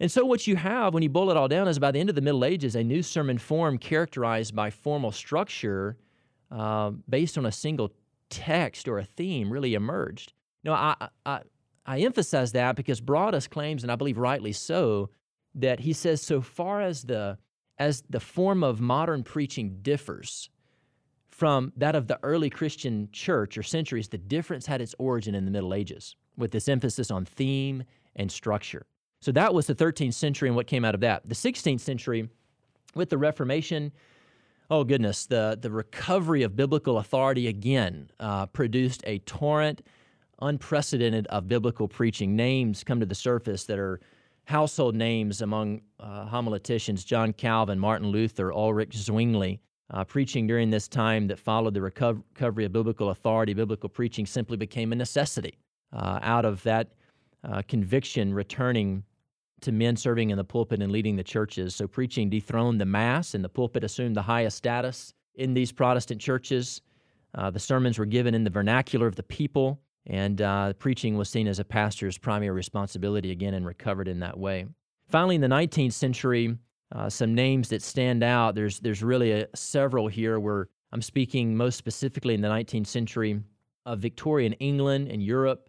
And 0.00 0.10
so, 0.10 0.24
what 0.24 0.48
you 0.48 0.56
have 0.56 0.94
when 0.94 1.04
you 1.04 1.08
boil 1.08 1.30
it 1.30 1.36
all 1.36 1.46
down 1.46 1.68
is 1.68 1.78
by 1.78 1.92
the 1.92 2.00
end 2.00 2.08
of 2.08 2.16
the 2.16 2.20
Middle 2.20 2.44
Ages, 2.44 2.74
a 2.74 2.82
new 2.82 3.02
sermon 3.02 3.38
form 3.38 3.78
characterized 3.78 4.56
by 4.56 4.70
formal 4.70 5.12
structure 5.12 5.96
uh, 6.50 6.90
based 7.08 7.38
on 7.38 7.46
a 7.46 7.52
single 7.52 7.92
text 8.28 8.88
or 8.88 8.98
a 8.98 9.04
theme 9.04 9.52
really 9.52 9.74
emerged. 9.74 10.32
Now, 10.64 10.72
I, 10.72 11.08
I, 11.24 11.40
I 11.86 12.00
emphasize 12.00 12.50
that 12.52 12.74
because 12.74 13.00
Broadus 13.00 13.46
claims, 13.46 13.84
and 13.84 13.92
I 13.92 13.96
believe 13.96 14.18
rightly 14.18 14.52
so, 14.52 15.10
that 15.54 15.80
he 15.80 15.92
says 15.92 16.20
so 16.20 16.40
far 16.40 16.80
as 16.80 17.02
the 17.02 17.38
as 17.82 18.04
the 18.08 18.20
form 18.20 18.62
of 18.62 18.80
modern 18.80 19.24
preaching 19.24 19.78
differs 19.82 20.48
from 21.30 21.72
that 21.76 21.96
of 21.96 22.06
the 22.06 22.18
early 22.22 22.48
Christian 22.48 23.08
church 23.10 23.58
or 23.58 23.64
centuries, 23.64 24.08
the 24.08 24.18
difference 24.18 24.66
had 24.66 24.80
its 24.80 24.94
origin 25.00 25.34
in 25.34 25.44
the 25.44 25.50
Middle 25.50 25.74
Ages, 25.74 26.14
with 26.36 26.52
this 26.52 26.68
emphasis 26.68 27.10
on 27.10 27.24
theme 27.24 27.82
and 28.14 28.30
structure. 28.30 28.86
So 29.20 29.32
that 29.32 29.52
was 29.52 29.66
the 29.66 29.74
13th 29.74 30.14
century 30.14 30.48
and 30.48 30.54
what 30.54 30.68
came 30.68 30.84
out 30.84 30.94
of 30.94 31.00
that. 31.00 31.28
The 31.28 31.34
16th 31.34 31.80
century, 31.80 32.28
with 32.94 33.10
the 33.10 33.18
Reformation, 33.18 33.90
oh 34.70 34.84
goodness, 34.84 35.26
the, 35.26 35.58
the 35.60 35.70
recovery 35.70 36.44
of 36.44 36.54
biblical 36.54 36.98
authority 36.98 37.48
again 37.48 38.10
uh, 38.20 38.46
produced 38.46 39.02
a 39.08 39.18
torrent 39.20 39.82
unprecedented 40.40 41.26
of 41.28 41.48
biblical 41.48 41.88
preaching. 41.88 42.36
Names 42.36 42.84
come 42.84 43.00
to 43.00 43.06
the 43.06 43.16
surface 43.16 43.64
that 43.64 43.80
are 43.80 43.98
household 44.44 44.94
names 44.94 45.42
among 45.42 45.82
uh, 46.00 46.26
homileticians 46.26 47.04
John 47.04 47.32
Calvin, 47.32 47.78
Martin 47.78 48.08
Luther, 48.08 48.52
Ulrich 48.52 48.96
Zwingli. 48.96 49.60
Uh, 49.90 50.02
preaching 50.04 50.46
during 50.46 50.70
this 50.70 50.88
time 50.88 51.26
that 51.26 51.38
followed 51.38 51.74
the 51.74 51.82
recovery 51.82 52.64
of 52.64 52.72
biblical 52.72 53.10
authority, 53.10 53.52
biblical 53.52 53.90
preaching 53.90 54.24
simply 54.24 54.56
became 54.56 54.90
a 54.90 54.96
necessity. 54.96 55.58
Uh, 55.92 56.18
out 56.22 56.46
of 56.46 56.62
that 56.62 56.94
uh, 57.44 57.60
conviction 57.68 58.32
returning 58.32 59.02
to 59.60 59.70
men 59.70 59.94
serving 59.96 60.30
in 60.30 60.38
the 60.38 60.44
pulpit 60.44 60.80
and 60.82 60.90
leading 60.90 61.16
the 61.16 61.22
churches. 61.22 61.74
So 61.74 61.86
preaching 61.86 62.30
dethroned 62.30 62.80
the 62.80 62.86
mass, 62.86 63.34
and 63.34 63.44
the 63.44 63.48
pulpit 63.48 63.84
assumed 63.84 64.16
the 64.16 64.22
highest 64.22 64.56
status 64.56 65.12
in 65.34 65.52
these 65.52 65.72
Protestant 65.72 66.20
churches. 66.20 66.80
Uh, 67.34 67.50
the 67.50 67.60
sermons 67.60 67.98
were 67.98 68.06
given 68.06 68.34
in 68.34 68.44
the 68.44 68.50
vernacular 68.50 69.06
of 69.06 69.16
the 69.16 69.22
people 69.22 69.80
and 70.06 70.40
uh, 70.42 70.72
preaching 70.74 71.16
was 71.16 71.28
seen 71.28 71.46
as 71.46 71.58
a 71.58 71.64
pastor's 71.64 72.18
primary 72.18 72.50
responsibility 72.50 73.30
again 73.30 73.54
and 73.54 73.66
recovered 73.66 74.08
in 74.08 74.20
that 74.20 74.38
way. 74.38 74.66
Finally, 75.08 75.36
in 75.36 75.40
the 75.40 75.48
19th 75.48 75.92
century, 75.92 76.56
uh, 76.94 77.08
some 77.08 77.34
names 77.34 77.68
that 77.68 77.82
stand 77.82 78.22
out. 78.22 78.54
There's 78.54 78.80
there's 78.80 79.02
really 79.02 79.32
a, 79.32 79.48
several 79.54 80.08
here 80.08 80.38
where 80.38 80.68
I'm 80.92 81.02
speaking 81.02 81.56
most 81.56 81.76
specifically 81.76 82.34
in 82.34 82.42
the 82.42 82.48
19th 82.48 82.86
century 82.86 83.40
of 83.86 83.98
Victorian 83.98 84.52
England 84.54 85.08
and 85.08 85.22
Europe. 85.22 85.68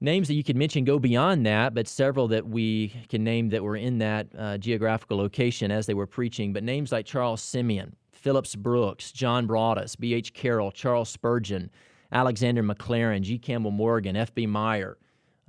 Names 0.00 0.28
that 0.28 0.34
you 0.34 0.44
could 0.44 0.56
mention 0.56 0.84
go 0.84 0.98
beyond 0.98 1.46
that, 1.46 1.74
but 1.74 1.88
several 1.88 2.28
that 2.28 2.46
we 2.46 2.92
can 3.08 3.24
name 3.24 3.48
that 3.48 3.62
were 3.62 3.76
in 3.76 3.98
that 3.98 4.28
uh, 4.36 4.58
geographical 4.58 5.16
location 5.16 5.70
as 5.70 5.86
they 5.86 5.94
were 5.94 6.06
preaching. 6.06 6.52
But 6.52 6.64
names 6.64 6.92
like 6.92 7.06
Charles 7.06 7.40
Simeon, 7.40 7.96
Phillips 8.12 8.54
Brooks, 8.54 9.10
John 9.10 9.46
Broadus, 9.46 9.96
B.H. 9.96 10.34
Carroll, 10.34 10.70
Charles 10.70 11.08
Spurgeon, 11.08 11.70
Alexander 12.12 12.62
Maclaren, 12.62 13.22
G. 13.22 13.38
Campbell 13.38 13.70
Morgan, 13.70 14.16
F.B. 14.16 14.46
Meyer, 14.46 14.98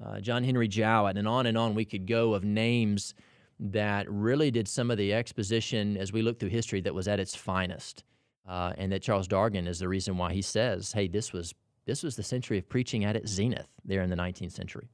uh, 0.03 0.19
John 0.19 0.43
Henry 0.43 0.67
Jowett, 0.67 1.17
and 1.17 1.27
on 1.27 1.45
and 1.45 1.57
on 1.57 1.75
we 1.75 1.85
could 1.85 2.05
go 2.07 2.33
of 2.33 2.43
names 2.43 3.13
that 3.59 4.09
really 4.09 4.51
did 4.51 4.67
some 4.67 4.91
of 4.91 4.97
the 4.97 5.13
exposition 5.13 5.97
as 5.97 6.11
we 6.11 6.21
look 6.21 6.39
through 6.39 6.49
history 6.49 6.81
that 6.81 6.93
was 6.93 7.07
at 7.07 7.19
its 7.19 7.35
finest. 7.35 8.03
Uh, 8.47 8.71
and 8.77 8.91
that 8.93 9.01
Charles 9.01 9.27
Dargan 9.27 9.67
is 9.67 9.79
the 9.79 9.89
reason 9.89 10.17
why 10.17 10.31
he 10.31 10.41
says, 10.41 10.93
hey, 10.93 11.09
this 11.09 11.33
was, 11.33 11.53
this 11.85 12.01
was 12.01 12.15
the 12.15 12.23
century 12.23 12.57
of 12.57 12.69
preaching 12.69 13.03
at 13.03 13.15
its 13.15 13.29
zenith 13.29 13.67
there 13.83 14.01
in 14.01 14.09
the 14.09 14.15
19th 14.15 14.53
century. 14.53 14.87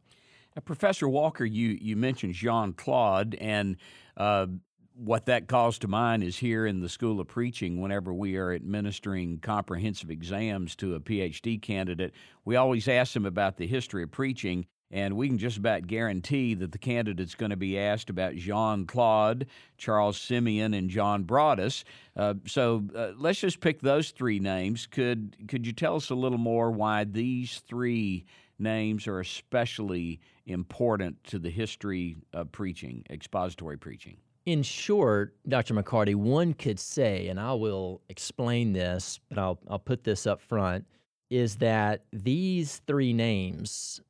Now, 0.56 0.62
Professor 0.62 1.08
Walker, 1.08 1.46
you, 1.46 1.78
you 1.80 1.96
mentioned 1.96 2.34
Jean 2.34 2.74
Claude, 2.74 3.36
and 3.36 3.78
uh, 4.18 4.48
what 4.96 5.26
that 5.26 5.48
calls 5.48 5.80
to 5.80 5.88
mind 5.88 6.24
is 6.24 6.38
here 6.38 6.66
in 6.66 6.80
the 6.80 6.90
School 6.90 7.20
of 7.20 7.28
Preaching, 7.28 7.82
whenever 7.82 8.14
we 8.14 8.38
are 8.38 8.54
administering 8.54 9.40
comprehensive 9.40 10.12
exams 10.12 10.76
to 10.78 10.96
a 10.96 11.00
PhD 11.00 11.62
candidate, 11.62 12.14
we 12.46 12.56
always 12.56 12.88
ask 12.88 13.14
them 13.14 13.26
about 13.26 13.58
the 13.58 13.68
history 13.68 14.04
of 14.04 14.12
preaching. 14.12 14.66
And 14.92 15.18
we 15.18 15.28
can 15.28 15.40
just 15.40 15.58
about 15.58 15.88
guarantee 15.88 16.54
that 16.54 16.72
the 16.72 16.78
candidate's 16.78 17.34
going 17.34 17.50
to 17.50 17.58
be 17.58 17.80
asked 17.80 18.12
about 18.12 18.36
Jean 18.36 18.86
Claude, 18.86 19.48
Charles 19.76 20.22
Simeon, 20.22 20.76
and 20.76 20.88
John 20.88 21.24
Broadus. 21.24 21.84
Uh, 22.16 22.36
so 22.46 22.84
uh, 22.96 23.14
let's 23.18 23.40
just 23.40 23.60
pick 23.60 23.82
those 23.82 24.12
three 24.12 24.38
names. 24.38 24.86
Could 24.86 25.48
could 25.48 25.66
you 25.66 25.74
tell 25.74 25.96
us 25.96 26.12
a 26.12 26.16
little 26.16 26.38
more 26.38 26.70
why 26.70 27.06
these 27.06 27.64
three 27.68 28.26
names 28.60 29.08
are 29.08 29.20
especially 29.20 30.20
important 30.46 31.24
to 31.24 31.40
the 31.40 31.50
history 31.50 32.16
of 32.32 32.52
preaching, 32.52 33.04
expository 33.10 33.78
preaching? 33.80 34.18
In 34.46 34.62
short, 34.62 35.36
Dr. 35.48 35.74
McCarty, 35.74 36.16
one 36.16 36.54
could 36.54 36.80
say, 36.80 37.30
and 37.30 37.40
I 37.40 37.54
will 37.54 38.02
explain 38.10 38.74
this, 38.74 39.20
but 39.30 39.38
I'll, 39.38 39.60
I'll 39.70 39.80
put 39.80 40.04
this 40.04 40.28
up 40.28 40.42
front, 40.42 40.86
is 41.30 41.58
that 41.58 42.04
these 42.12 42.82
three 42.86 43.14
names 43.14 44.02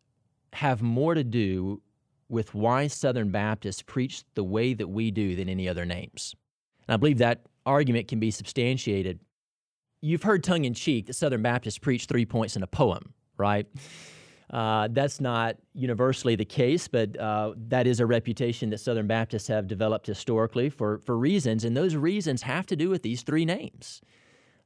have 0.53 0.81
more 0.81 1.13
to 1.13 1.23
do 1.23 1.81
with 2.29 2.55
why 2.55 2.87
Southern 2.87 3.29
Baptists 3.29 3.83
preach 3.83 4.23
the 4.33 4.43
way 4.43 4.73
that 4.73 4.87
we 4.87 5.11
do 5.11 5.35
than 5.35 5.47
any 5.47 5.69
other 5.69 5.85
names. 5.85 6.35
And 6.87 6.95
I 6.95 6.97
believe 6.97 7.19
that 7.19 7.45
argument 7.65 8.07
can 8.07 8.19
be 8.19 8.31
substantiated. 8.31 9.19
You've 10.01 10.23
heard 10.23 10.43
tongue 10.43 10.65
in 10.65 10.73
cheek 10.73 11.05
that 11.07 11.13
Southern 11.13 11.43
Baptists 11.43 11.77
preach 11.77 12.05
three 12.05 12.25
points 12.25 12.55
in 12.55 12.63
a 12.63 12.67
poem, 12.67 13.13
right? 13.37 13.67
Uh, 14.53 14.87
that's 14.91 15.19
not 15.19 15.55
universally 15.73 16.35
the 16.35 16.45
case, 16.45 16.87
but 16.87 17.19
uh, 17.19 17.53
that 17.69 17.87
is 17.87 17.99
a 17.99 18.05
reputation 18.05 18.69
that 18.69 18.77
Southern 18.77 19.07
Baptists 19.07 19.47
have 19.47 19.67
developed 19.67 20.05
historically 20.05 20.69
for, 20.69 20.99
for 20.99 21.17
reasons, 21.17 21.63
and 21.65 21.75
those 21.75 21.95
reasons 21.95 22.43
have 22.43 22.67
to 22.67 22.75
do 22.75 22.87
with 22.87 23.01
these 23.01 23.23
three 23.23 23.45
names. 23.45 24.01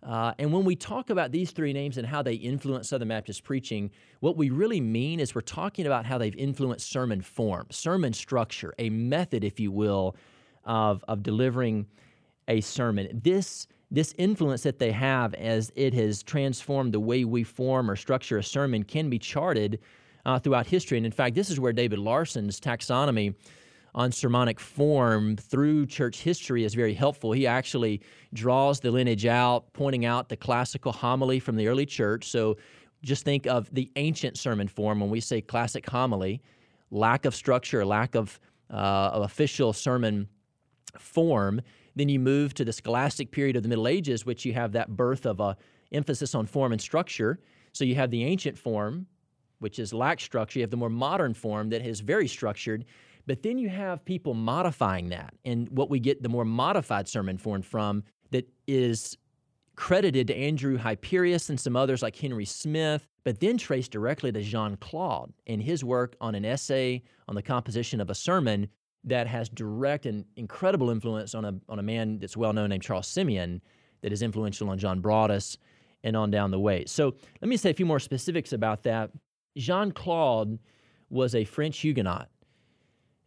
Uh, 0.03 0.33
and 0.39 0.51
when 0.51 0.65
we 0.65 0.75
talk 0.75 1.09
about 1.09 1.31
these 1.31 1.51
three 1.51 1.71
names 1.71 1.97
and 1.97 2.05
how 2.05 2.21
they 2.21 2.33
influence 2.33 2.89
Southern 2.89 3.07
Baptist 3.07 3.45
preaching, 3.45 3.89
what 4.19 4.35
we 4.35 4.49
really 4.49 4.81
mean 4.81 5.21
is 5.21 5.33
we're 5.33 5.41
talking 5.41 5.85
about 5.85 6.05
how 6.05 6.17
they've 6.17 6.35
influenced 6.35 6.91
sermon 6.91 7.21
form, 7.21 7.65
sermon 7.71 8.11
structure, 8.11 8.73
a 8.77 8.89
method, 8.89 9.45
if 9.45 9.57
you 9.57 9.71
will, 9.71 10.17
of, 10.65 11.01
of 11.07 11.23
delivering 11.23 11.87
a 12.49 12.59
sermon. 12.59 13.21
This, 13.23 13.67
this 13.89 14.13
influence 14.17 14.63
that 14.63 14.79
they 14.79 14.91
have 14.91 15.33
as 15.35 15.71
it 15.75 15.93
has 15.93 16.23
transformed 16.23 16.93
the 16.93 16.99
way 16.99 17.23
we 17.23 17.43
form 17.43 17.89
or 17.89 17.95
structure 17.95 18.37
a 18.37 18.43
sermon 18.43 18.83
can 18.83 19.09
be 19.09 19.17
charted 19.17 19.79
uh, 20.25 20.37
throughout 20.37 20.67
history. 20.67 20.97
And 20.97 21.05
in 21.05 21.11
fact, 21.11 21.35
this 21.35 21.49
is 21.49 21.59
where 21.59 21.71
David 21.71 21.99
Larsen's 21.99 22.59
taxonomy 22.59 23.33
on 23.95 24.11
sermonic 24.11 24.59
form 24.59 25.37
through 25.37 25.85
church 25.85 26.21
history 26.21 26.63
is 26.63 26.75
very 26.75 26.93
helpful. 26.93 27.31
He 27.31 27.47
actually 27.47 28.01
draws 28.33 28.79
the 28.79 28.91
lineage 28.91 29.25
out, 29.25 29.73
pointing 29.73 30.05
out 30.05 30.29
the 30.29 30.37
classical 30.37 30.91
homily 30.91 31.39
from 31.39 31.55
the 31.55 31.67
early 31.67 31.85
church. 31.85 32.29
So 32.29 32.57
just 33.01 33.23
think 33.23 33.47
of 33.47 33.73
the 33.73 33.89
ancient 33.95 34.37
sermon 34.37 34.67
form 34.67 34.99
when 34.99 35.09
we 35.09 35.19
say 35.19 35.41
classic 35.41 35.89
homily, 35.89 36.41
lack 36.91 37.25
of 37.25 37.33
structure, 37.33 37.85
lack 37.85 38.15
of, 38.15 38.39
uh, 38.69 38.75
of 39.13 39.23
official 39.23 39.71
sermon 39.73 40.27
form. 40.99 41.61
Then 41.95 42.09
you 42.09 42.19
move 42.19 42.53
to 42.55 42.65
the 42.65 42.73
scholastic 42.73 43.31
period 43.31 43.55
of 43.55 43.63
the 43.63 43.69
Middle 43.69 43.87
Ages, 43.87 44.25
which 44.25 44.45
you 44.45 44.53
have 44.53 44.71
that 44.73 44.95
birth 44.95 45.25
of 45.25 45.39
a 45.39 45.57
emphasis 45.91 46.35
on 46.35 46.45
form 46.45 46.71
and 46.71 46.81
structure. 46.81 47.39
So 47.73 47.85
you 47.85 47.95
have 47.95 48.11
the 48.11 48.23
ancient 48.23 48.57
form, 48.57 49.07
which 49.59 49.79
is 49.79 49.93
lack 49.93 50.19
structure. 50.19 50.59
You 50.59 50.63
have 50.63 50.71
the 50.71 50.77
more 50.77 50.89
modern 50.89 51.33
form 51.33 51.69
that 51.69 51.85
is 51.85 51.99
very 51.99 52.27
structured. 52.27 52.85
But 53.25 53.43
then 53.43 53.57
you 53.57 53.69
have 53.69 54.05
people 54.05 54.33
modifying 54.33 55.09
that. 55.09 55.33
And 55.45 55.69
what 55.69 55.89
we 55.89 55.99
get 55.99 56.23
the 56.23 56.29
more 56.29 56.45
modified 56.45 57.07
sermon 57.07 57.37
form 57.37 57.61
from 57.61 58.03
that 58.31 58.49
is 58.67 59.17
credited 59.75 60.27
to 60.27 60.35
Andrew 60.35 60.77
Hyperius 60.77 61.49
and 61.49 61.59
some 61.59 61.75
others 61.75 62.01
like 62.01 62.15
Henry 62.15 62.45
Smith, 62.45 63.07
but 63.23 63.39
then 63.39 63.57
traced 63.57 63.91
directly 63.91 64.31
to 64.31 64.41
Jean 64.41 64.75
Claude 64.77 65.31
and 65.45 65.61
his 65.61 65.83
work 65.83 66.15
on 66.19 66.35
an 66.35 66.45
essay 66.45 67.03
on 67.27 67.35
the 67.35 67.43
composition 67.43 68.01
of 68.01 68.09
a 68.09 68.15
sermon 68.15 68.69
that 69.07 69.27
has 69.27 69.49
direct 69.49 70.05
and 70.05 70.25
incredible 70.35 70.89
influence 70.89 71.33
on 71.33 71.45
a, 71.45 71.53
on 71.69 71.79
a 71.79 71.83
man 71.83 72.19
that's 72.19 72.37
well 72.37 72.53
known 72.53 72.69
named 72.69 72.83
Charles 72.83 73.07
Simeon, 73.07 73.61
that 74.01 74.11
is 74.11 74.21
influential 74.21 74.69
on 74.69 74.77
John 74.77 74.99
Broadus 74.99 75.57
and 76.03 76.15
on 76.15 76.29
down 76.29 76.51
the 76.51 76.59
way. 76.59 76.85
So 76.85 77.15
let 77.41 77.49
me 77.49 77.57
say 77.57 77.71
a 77.71 77.73
few 77.73 77.85
more 77.85 77.99
specifics 77.99 78.53
about 78.53 78.83
that. 78.83 79.11
Jean 79.57 79.91
Claude 79.91 80.59
was 81.09 81.33
a 81.33 81.43
French 81.43 81.79
Huguenot 81.79 82.29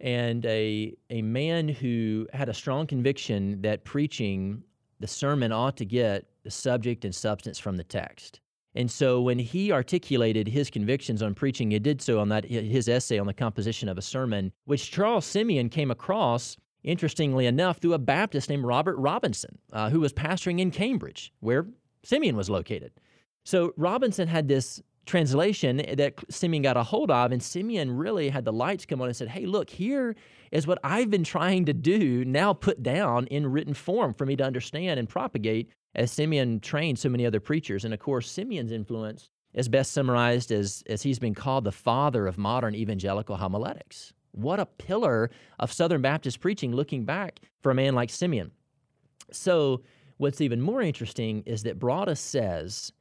and 0.01 0.47
a, 0.47 0.97
a 1.11 1.23
man 1.23 1.69
who 1.69 2.27
had 2.33 2.49
a 2.49 2.55
strong 2.55 2.87
conviction 2.87 3.61
that 3.63 3.85
preaching 3.85 4.63
the 5.01 5.07
sermon 5.07 5.51
ought 5.53 5.77
to 5.79 5.85
get 5.85 6.27
the 6.43 6.51
subject 6.51 7.05
and 7.05 7.15
substance 7.15 7.59
from 7.59 7.77
the 7.77 7.85
text. 7.85 8.41
And 8.75 8.91
so 8.91 9.21
when 9.21 9.39
he 9.39 9.73
articulated 9.73 10.49
his 10.49 10.71
convictions 10.71 11.23
on 11.23 11.35
preaching, 11.35 11.71
he 11.71 11.79
did 11.79 12.01
so 12.01 12.21
on 12.21 12.29
that 12.29 12.45
his 12.45 12.89
essay 12.89 13.19
on 13.19 13.27
the 13.27 13.35
composition 13.35 13.89
of 13.89 13.99
a 13.99 14.03
sermon, 14.03 14.53
which 14.65 14.91
Charles 14.91 15.27
Simeon 15.27 15.69
came 15.69 15.91
across, 15.91 16.57
interestingly 16.85 17.47
enough, 17.47 17.79
through 17.79 17.95
a 17.95 17.99
Baptist 17.99 18.49
named 18.49 18.65
Robert 18.65 18.97
Robinson, 18.97 19.59
uh, 19.73 19.91
who 19.91 20.01
was 20.01 20.13
pastoring 20.13 20.61
in 20.61 20.71
Cambridge, 20.71 21.33
where 21.41 21.67
Simeon 22.05 22.37
was 22.37 22.49
located. 22.49 22.93
So 23.45 23.73
Robinson 23.77 24.29
had 24.29 24.47
this 24.49 24.81
translation 25.11 25.83
that 25.97 26.15
Simeon 26.31 26.63
got 26.63 26.77
a 26.77 26.83
hold 26.83 27.11
of, 27.11 27.33
and 27.33 27.43
Simeon 27.43 27.91
really 27.91 28.29
had 28.29 28.45
the 28.45 28.53
lights 28.53 28.87
come 28.87 29.03
on 29.03 29.09
and 29.09 29.17
said, 29.17 29.29
Hey, 29.29 29.45
look, 29.45 29.69
here 29.69 30.15
is 30.53 30.67
what 30.67 30.79
I've 30.85 31.11
been 31.11 31.25
trying 31.25 31.65
to 31.67 31.73
do, 31.73 32.25
now 32.25 32.53
put 32.53 32.83
down 32.83 33.27
in 33.27 33.47
written 33.47 33.75
form 33.75 34.15
for 34.15 34.25
me 34.25 34.37
to 34.37 34.45
understand 34.45 34.99
and 34.99 35.09
propagate 35.09 35.71
as 35.95 36.13
Simeon 36.13 36.61
trained 36.61 36.99
so 36.99 37.09
many 37.09 37.27
other 37.27 37.41
preachers. 37.41 37.85
And 37.85 37.93
of 37.93 38.01
course, 38.01 38.31
Simeon's 38.31 38.73
influence 38.73 39.29
is 39.53 39.69
best 39.69 39.93
summarized 39.93 40.53
as, 40.53 40.85
as 40.89 41.03
he's 41.03 41.19
been 41.19 41.35
called 41.35 41.65
the 41.65 41.73
father 41.73 42.27
of 42.27 42.39
modern 42.39 42.75
evangelical 42.75 43.37
homiletics. 43.37 44.13
What 44.33 44.61
a 44.61 44.67
pillar 44.67 45.31
of 45.59 45.73
Southern 45.73 46.03
Baptist 46.03 46.41
preaching 46.41 46.73
looking 46.73 47.05
back 47.05 47.41
for 47.63 47.73
a 47.73 47.75
man 47.75 47.97
like 47.97 48.11
Simeon. 48.11 48.53
So, 49.33 49.83
what's 50.19 50.41
even 50.41 50.61
more 50.61 50.83
interesting 50.83 51.43
is 51.47 51.65
that 51.65 51.81
Broadus 51.81 52.21
says 52.21 52.93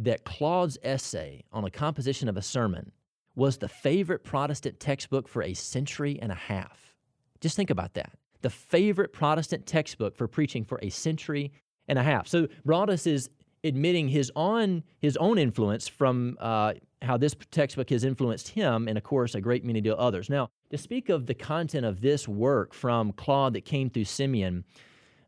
that 0.00 0.24
Claude's 0.24 0.78
essay 0.82 1.44
on 1.52 1.64
a 1.64 1.70
composition 1.70 2.28
of 2.28 2.36
a 2.36 2.42
sermon 2.42 2.92
was 3.36 3.58
the 3.58 3.68
favorite 3.68 4.24
Protestant 4.24 4.80
textbook 4.80 5.28
for 5.28 5.42
a 5.42 5.54
century 5.54 6.18
and 6.20 6.32
a 6.32 6.36
half. 6.36 6.94
Just 7.40 7.56
think 7.56 7.70
about 7.70 7.94
that. 7.94 8.12
The 8.42 8.50
favorite 8.50 9.12
Protestant 9.12 9.66
textbook 9.66 10.16
for 10.16 10.26
preaching 10.26 10.64
for 10.64 10.78
a 10.82 10.90
century 10.90 11.52
and 11.86 11.98
a 11.98 12.02
half. 12.02 12.26
So 12.26 12.48
Broadus 12.64 13.06
is 13.06 13.28
admitting 13.62 14.08
his 14.08 14.32
own 14.36 14.82
his 15.00 15.18
own 15.18 15.36
influence 15.36 15.86
from 15.86 16.38
uh, 16.40 16.72
how 17.02 17.18
this 17.18 17.34
textbook 17.50 17.90
has 17.90 18.04
influenced 18.04 18.48
him, 18.48 18.88
and 18.88 18.96
of 18.96 19.04
course 19.04 19.34
a 19.34 19.40
great 19.40 19.64
many 19.64 19.80
deal 19.80 19.96
others. 19.98 20.30
Now, 20.30 20.48
to 20.70 20.78
speak 20.78 21.10
of 21.10 21.26
the 21.26 21.34
content 21.34 21.84
of 21.84 22.00
this 22.00 22.26
work 22.26 22.72
from 22.72 23.12
Claude 23.12 23.52
that 23.54 23.64
came 23.66 23.90
through 23.90 24.04
Simeon, 24.06 24.64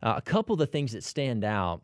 uh, 0.02 0.14
a 0.17 0.23
couple 0.23 0.55
of 0.55 0.59
the 0.59 0.67
things 0.67 0.93
that 0.93 1.05
stand 1.05 1.45
out 1.45 1.83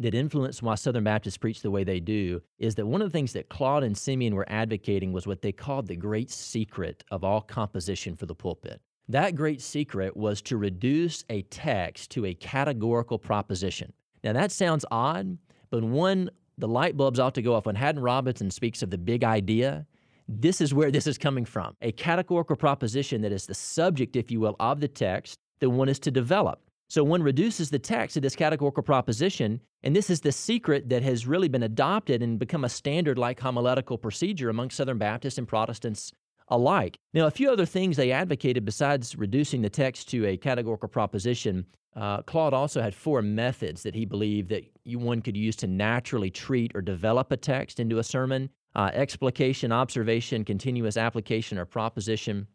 that 0.00 0.14
influenced 0.14 0.62
why 0.62 0.74
Southern 0.74 1.04
Baptists 1.04 1.36
preach 1.36 1.60
the 1.60 1.70
way 1.70 1.84
they 1.84 2.00
do 2.00 2.40
is 2.58 2.74
that 2.74 2.86
one 2.86 3.02
of 3.02 3.08
the 3.08 3.12
things 3.12 3.34
that 3.34 3.50
Claude 3.50 3.84
and 3.84 3.96
Simeon 3.96 4.34
were 4.34 4.48
advocating 4.48 5.12
was 5.12 5.26
what 5.26 5.42
they 5.42 5.52
called 5.52 5.86
the 5.86 5.96
great 5.96 6.30
secret 6.30 7.04
of 7.10 7.22
all 7.22 7.42
composition 7.42 8.16
for 8.16 8.24
the 8.24 8.34
pulpit. 8.34 8.80
That 9.08 9.34
great 9.34 9.60
secret 9.60 10.16
was 10.16 10.40
to 10.42 10.56
reduce 10.56 11.24
a 11.28 11.42
text 11.42 12.10
to 12.12 12.24
a 12.24 12.34
categorical 12.34 13.18
proposition. 13.18 13.92
Now, 14.24 14.32
that 14.32 14.52
sounds 14.52 14.86
odd, 14.90 15.36
but 15.68 15.84
when 15.84 16.30
the 16.56 16.68
light 16.68 16.96
bulbs 16.96 17.18
ought 17.18 17.34
to 17.34 17.42
go 17.42 17.54
off, 17.54 17.66
when 17.66 17.76
Haddon 17.76 18.02
Robinson 18.02 18.50
speaks 18.50 18.82
of 18.82 18.90
the 18.90 18.98
big 18.98 19.22
idea, 19.22 19.86
this 20.28 20.62
is 20.62 20.72
where 20.72 20.90
this 20.90 21.06
is 21.06 21.18
coming 21.18 21.44
from. 21.44 21.76
A 21.82 21.92
categorical 21.92 22.56
proposition 22.56 23.20
that 23.22 23.32
is 23.32 23.46
the 23.46 23.54
subject, 23.54 24.16
if 24.16 24.30
you 24.30 24.40
will, 24.40 24.56
of 24.60 24.80
the 24.80 24.88
text 24.88 25.38
that 25.58 25.68
one 25.68 25.88
is 25.88 25.98
to 26.00 26.10
develop. 26.10 26.62
So 26.90 27.04
one 27.04 27.22
reduces 27.22 27.70
the 27.70 27.78
text 27.78 28.14
to 28.14 28.20
this 28.20 28.34
categorical 28.34 28.82
proposition, 28.82 29.60
and 29.84 29.94
this 29.94 30.10
is 30.10 30.20
the 30.20 30.32
secret 30.32 30.88
that 30.88 31.04
has 31.04 31.24
really 31.24 31.46
been 31.46 31.62
adopted 31.62 32.20
and 32.20 32.36
become 32.36 32.64
a 32.64 32.68
standard 32.68 33.16
like 33.16 33.38
homiletical 33.38 33.96
procedure 33.96 34.48
among 34.48 34.70
Southern 34.70 34.98
Baptists 34.98 35.38
and 35.38 35.46
Protestants 35.46 36.12
alike. 36.48 36.98
Now, 37.14 37.26
a 37.26 37.30
few 37.30 37.48
other 37.48 37.64
things 37.64 37.96
they 37.96 38.10
advocated 38.10 38.64
besides 38.64 39.14
reducing 39.14 39.62
the 39.62 39.70
text 39.70 40.08
to 40.08 40.26
a 40.26 40.36
categorical 40.36 40.88
proposition. 40.88 41.64
Uh, 41.94 42.22
Claude 42.22 42.54
also 42.54 42.82
had 42.82 42.92
four 42.92 43.22
methods 43.22 43.84
that 43.84 43.94
he 43.94 44.04
believed 44.04 44.48
that 44.48 44.64
one 44.84 45.22
could 45.22 45.36
use 45.36 45.54
to 45.56 45.68
naturally 45.68 46.28
treat 46.28 46.72
or 46.74 46.82
develop 46.82 47.30
a 47.30 47.36
text 47.36 47.78
into 47.78 48.00
a 48.00 48.02
sermon 48.02 48.50
uh, 48.74 48.90
explication, 48.94 49.70
observation, 49.70 50.44
continuous 50.44 50.96
application, 50.96 51.56
or 51.56 51.66
proposition. 51.66 52.48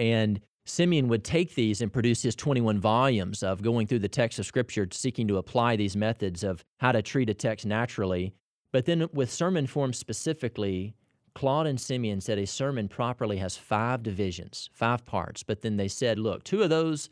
And 0.00 0.40
Simeon 0.68 1.08
would 1.08 1.24
take 1.24 1.54
these 1.54 1.80
and 1.80 1.92
produce 1.92 2.22
his 2.22 2.36
21 2.36 2.78
volumes 2.78 3.42
of 3.42 3.62
going 3.62 3.86
through 3.86 4.00
the 4.00 4.08
text 4.08 4.38
of 4.38 4.46
Scripture, 4.46 4.86
seeking 4.92 5.26
to 5.28 5.38
apply 5.38 5.76
these 5.76 5.96
methods 5.96 6.44
of 6.44 6.64
how 6.78 6.92
to 6.92 7.02
treat 7.02 7.30
a 7.30 7.34
text 7.34 7.64
naturally. 7.64 8.34
But 8.72 8.84
then 8.84 9.08
with 9.12 9.32
sermon 9.32 9.66
form 9.66 9.92
specifically, 9.92 10.94
Claude 11.34 11.66
and 11.66 11.80
Simeon 11.80 12.20
said 12.20 12.38
a 12.38 12.46
sermon 12.46 12.88
properly 12.88 13.38
has 13.38 13.56
five 13.56 14.02
divisions, 14.02 14.68
five 14.74 15.06
parts. 15.06 15.42
But 15.42 15.62
then 15.62 15.76
they 15.76 15.88
said, 15.88 16.18
look, 16.18 16.44
two 16.44 16.62
of 16.62 16.70
those 16.70 17.08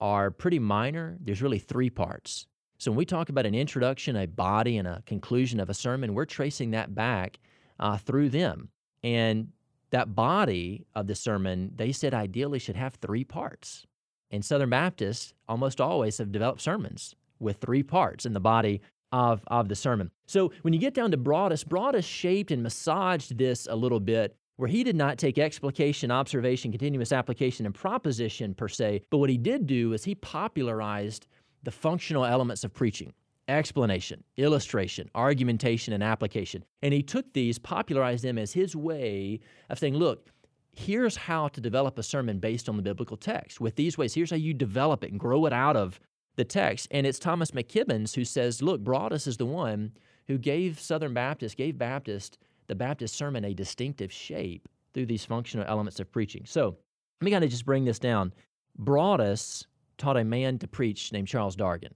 are 0.00 0.30
pretty 0.30 0.58
minor. 0.58 1.16
There's 1.20 1.42
really 1.42 1.58
three 1.58 1.90
parts. 1.90 2.46
So 2.78 2.90
when 2.90 2.98
we 2.98 3.04
talk 3.04 3.28
about 3.28 3.44
an 3.44 3.54
introduction, 3.54 4.16
a 4.16 4.26
body, 4.26 4.78
and 4.78 4.86
a 4.86 5.02
conclusion 5.04 5.60
of 5.60 5.68
a 5.68 5.74
sermon, 5.74 6.14
we're 6.14 6.24
tracing 6.24 6.70
that 6.70 6.94
back 6.94 7.38
uh, 7.78 7.96
through 7.96 8.30
them. 8.30 8.68
And 9.02 9.48
that 9.90 10.14
body 10.14 10.86
of 10.94 11.06
the 11.06 11.14
sermon, 11.14 11.72
they 11.76 11.92
said 11.92 12.14
ideally 12.14 12.58
should 12.58 12.76
have 12.76 12.94
three 12.94 13.24
parts. 13.24 13.86
And 14.30 14.44
Southern 14.44 14.70
Baptists 14.70 15.34
almost 15.48 15.80
always 15.80 16.18
have 16.18 16.32
developed 16.32 16.60
sermons 16.60 17.14
with 17.38 17.56
three 17.56 17.82
parts 17.82 18.26
in 18.26 18.32
the 18.32 18.40
body 18.40 18.80
of, 19.12 19.42
of 19.48 19.68
the 19.68 19.74
sermon. 19.74 20.10
So 20.26 20.52
when 20.62 20.72
you 20.72 20.78
get 20.78 20.94
down 20.94 21.10
to 21.10 21.16
Broadus, 21.16 21.64
Broadus 21.64 22.04
shaped 22.04 22.52
and 22.52 22.62
massaged 22.62 23.36
this 23.36 23.66
a 23.68 23.74
little 23.74 24.00
bit 24.00 24.36
where 24.56 24.68
he 24.68 24.84
did 24.84 24.94
not 24.94 25.18
take 25.18 25.38
explication, 25.38 26.10
observation, 26.10 26.70
continuous 26.70 27.12
application, 27.12 27.64
and 27.64 27.74
proposition 27.74 28.54
per 28.54 28.68
se, 28.68 29.02
but 29.10 29.18
what 29.18 29.30
he 29.30 29.38
did 29.38 29.66
do 29.66 29.94
is 29.94 30.04
he 30.04 30.14
popularized 30.14 31.26
the 31.62 31.70
functional 31.70 32.24
elements 32.26 32.62
of 32.62 32.72
preaching 32.72 33.12
explanation, 33.50 34.24
illustration, 34.36 35.10
argumentation, 35.14 35.92
and 35.92 36.02
application. 36.02 36.64
And 36.82 36.94
he 36.94 37.02
took 37.02 37.32
these, 37.32 37.58
popularized 37.58 38.24
them 38.24 38.38
as 38.38 38.52
his 38.52 38.74
way 38.74 39.40
of 39.68 39.78
saying, 39.78 39.94
look, 39.94 40.28
here's 40.72 41.16
how 41.16 41.48
to 41.48 41.60
develop 41.60 41.98
a 41.98 42.02
sermon 42.02 42.38
based 42.38 42.68
on 42.68 42.76
the 42.76 42.82
biblical 42.82 43.16
text. 43.16 43.60
With 43.60 43.76
these 43.76 43.98
ways, 43.98 44.14
here's 44.14 44.30
how 44.30 44.36
you 44.36 44.54
develop 44.54 45.04
it 45.04 45.10
and 45.10 45.20
grow 45.20 45.46
it 45.46 45.52
out 45.52 45.76
of 45.76 46.00
the 46.36 46.44
text. 46.44 46.88
And 46.90 47.06
it's 47.06 47.18
Thomas 47.18 47.50
McKibbens 47.50 48.14
who 48.14 48.24
says, 48.24 48.62
look, 48.62 48.80
Broadus 48.80 49.26
is 49.26 49.36
the 49.36 49.46
one 49.46 49.92
who 50.26 50.38
gave 50.38 50.78
Southern 50.78 51.12
Baptist, 51.12 51.56
gave 51.56 51.76
Baptist, 51.76 52.38
the 52.68 52.74
Baptist 52.74 53.16
sermon 53.16 53.44
a 53.44 53.52
distinctive 53.52 54.12
shape 54.12 54.68
through 54.94 55.06
these 55.06 55.24
functional 55.24 55.66
elements 55.68 55.98
of 56.00 56.10
preaching. 56.10 56.44
So 56.46 56.76
let 57.20 57.24
me 57.24 57.30
kind 57.30 57.44
of 57.44 57.50
just 57.50 57.66
bring 57.66 57.84
this 57.84 57.98
down. 57.98 58.32
Broadus 58.78 59.66
taught 59.98 60.16
a 60.16 60.24
man 60.24 60.58
to 60.58 60.68
preach 60.68 61.12
named 61.12 61.28
Charles 61.28 61.56
Dargan. 61.56 61.92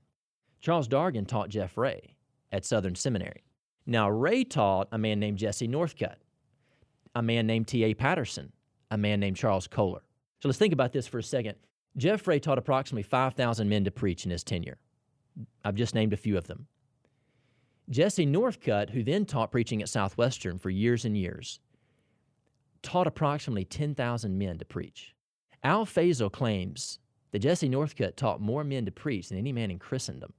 Charles 0.64 0.88
Dargan 0.88 1.26
taught 1.26 1.50
Jeff 1.50 1.76
Ray 1.76 2.16
at 2.50 2.64
Southern 2.64 2.94
Seminary. 2.94 3.44
Now, 3.84 4.08
Ray 4.08 4.44
taught 4.44 4.88
a 4.92 4.96
man 4.96 5.20
named 5.20 5.36
Jesse 5.36 5.68
Northcutt, 5.68 6.14
a 7.14 7.20
man 7.20 7.46
named 7.46 7.68
T.A. 7.68 7.92
Patterson, 7.92 8.50
a 8.90 8.96
man 8.96 9.20
named 9.20 9.36
Charles 9.36 9.66
Koller. 9.66 10.00
So 10.40 10.48
let's 10.48 10.58
think 10.58 10.72
about 10.72 10.94
this 10.94 11.06
for 11.06 11.18
a 11.18 11.22
second. 11.22 11.56
Jeff 11.98 12.26
Ray 12.26 12.40
taught 12.40 12.56
approximately 12.56 13.02
5,000 13.02 13.68
men 13.68 13.84
to 13.84 13.90
preach 13.90 14.24
in 14.24 14.30
his 14.30 14.42
tenure. 14.42 14.78
I've 15.66 15.74
just 15.74 15.94
named 15.94 16.14
a 16.14 16.16
few 16.16 16.38
of 16.38 16.46
them. 16.46 16.66
Jesse 17.90 18.24
Northcutt, 18.24 18.88
who 18.88 19.04
then 19.04 19.26
taught 19.26 19.52
preaching 19.52 19.82
at 19.82 19.90
Southwestern 19.90 20.58
for 20.58 20.70
years 20.70 21.04
and 21.04 21.14
years, 21.14 21.60
taught 22.80 23.06
approximately 23.06 23.66
10,000 23.66 24.38
men 24.38 24.56
to 24.56 24.64
preach. 24.64 25.14
Al 25.62 25.84
Fasol 25.84 26.32
claims 26.32 27.00
that 27.32 27.40
Jesse 27.40 27.68
Northcutt 27.68 28.16
taught 28.16 28.40
more 28.40 28.64
men 28.64 28.86
to 28.86 28.90
preach 28.90 29.28
than 29.28 29.36
any 29.36 29.52
man 29.52 29.70
in 29.70 29.78
Christendom. 29.78 30.32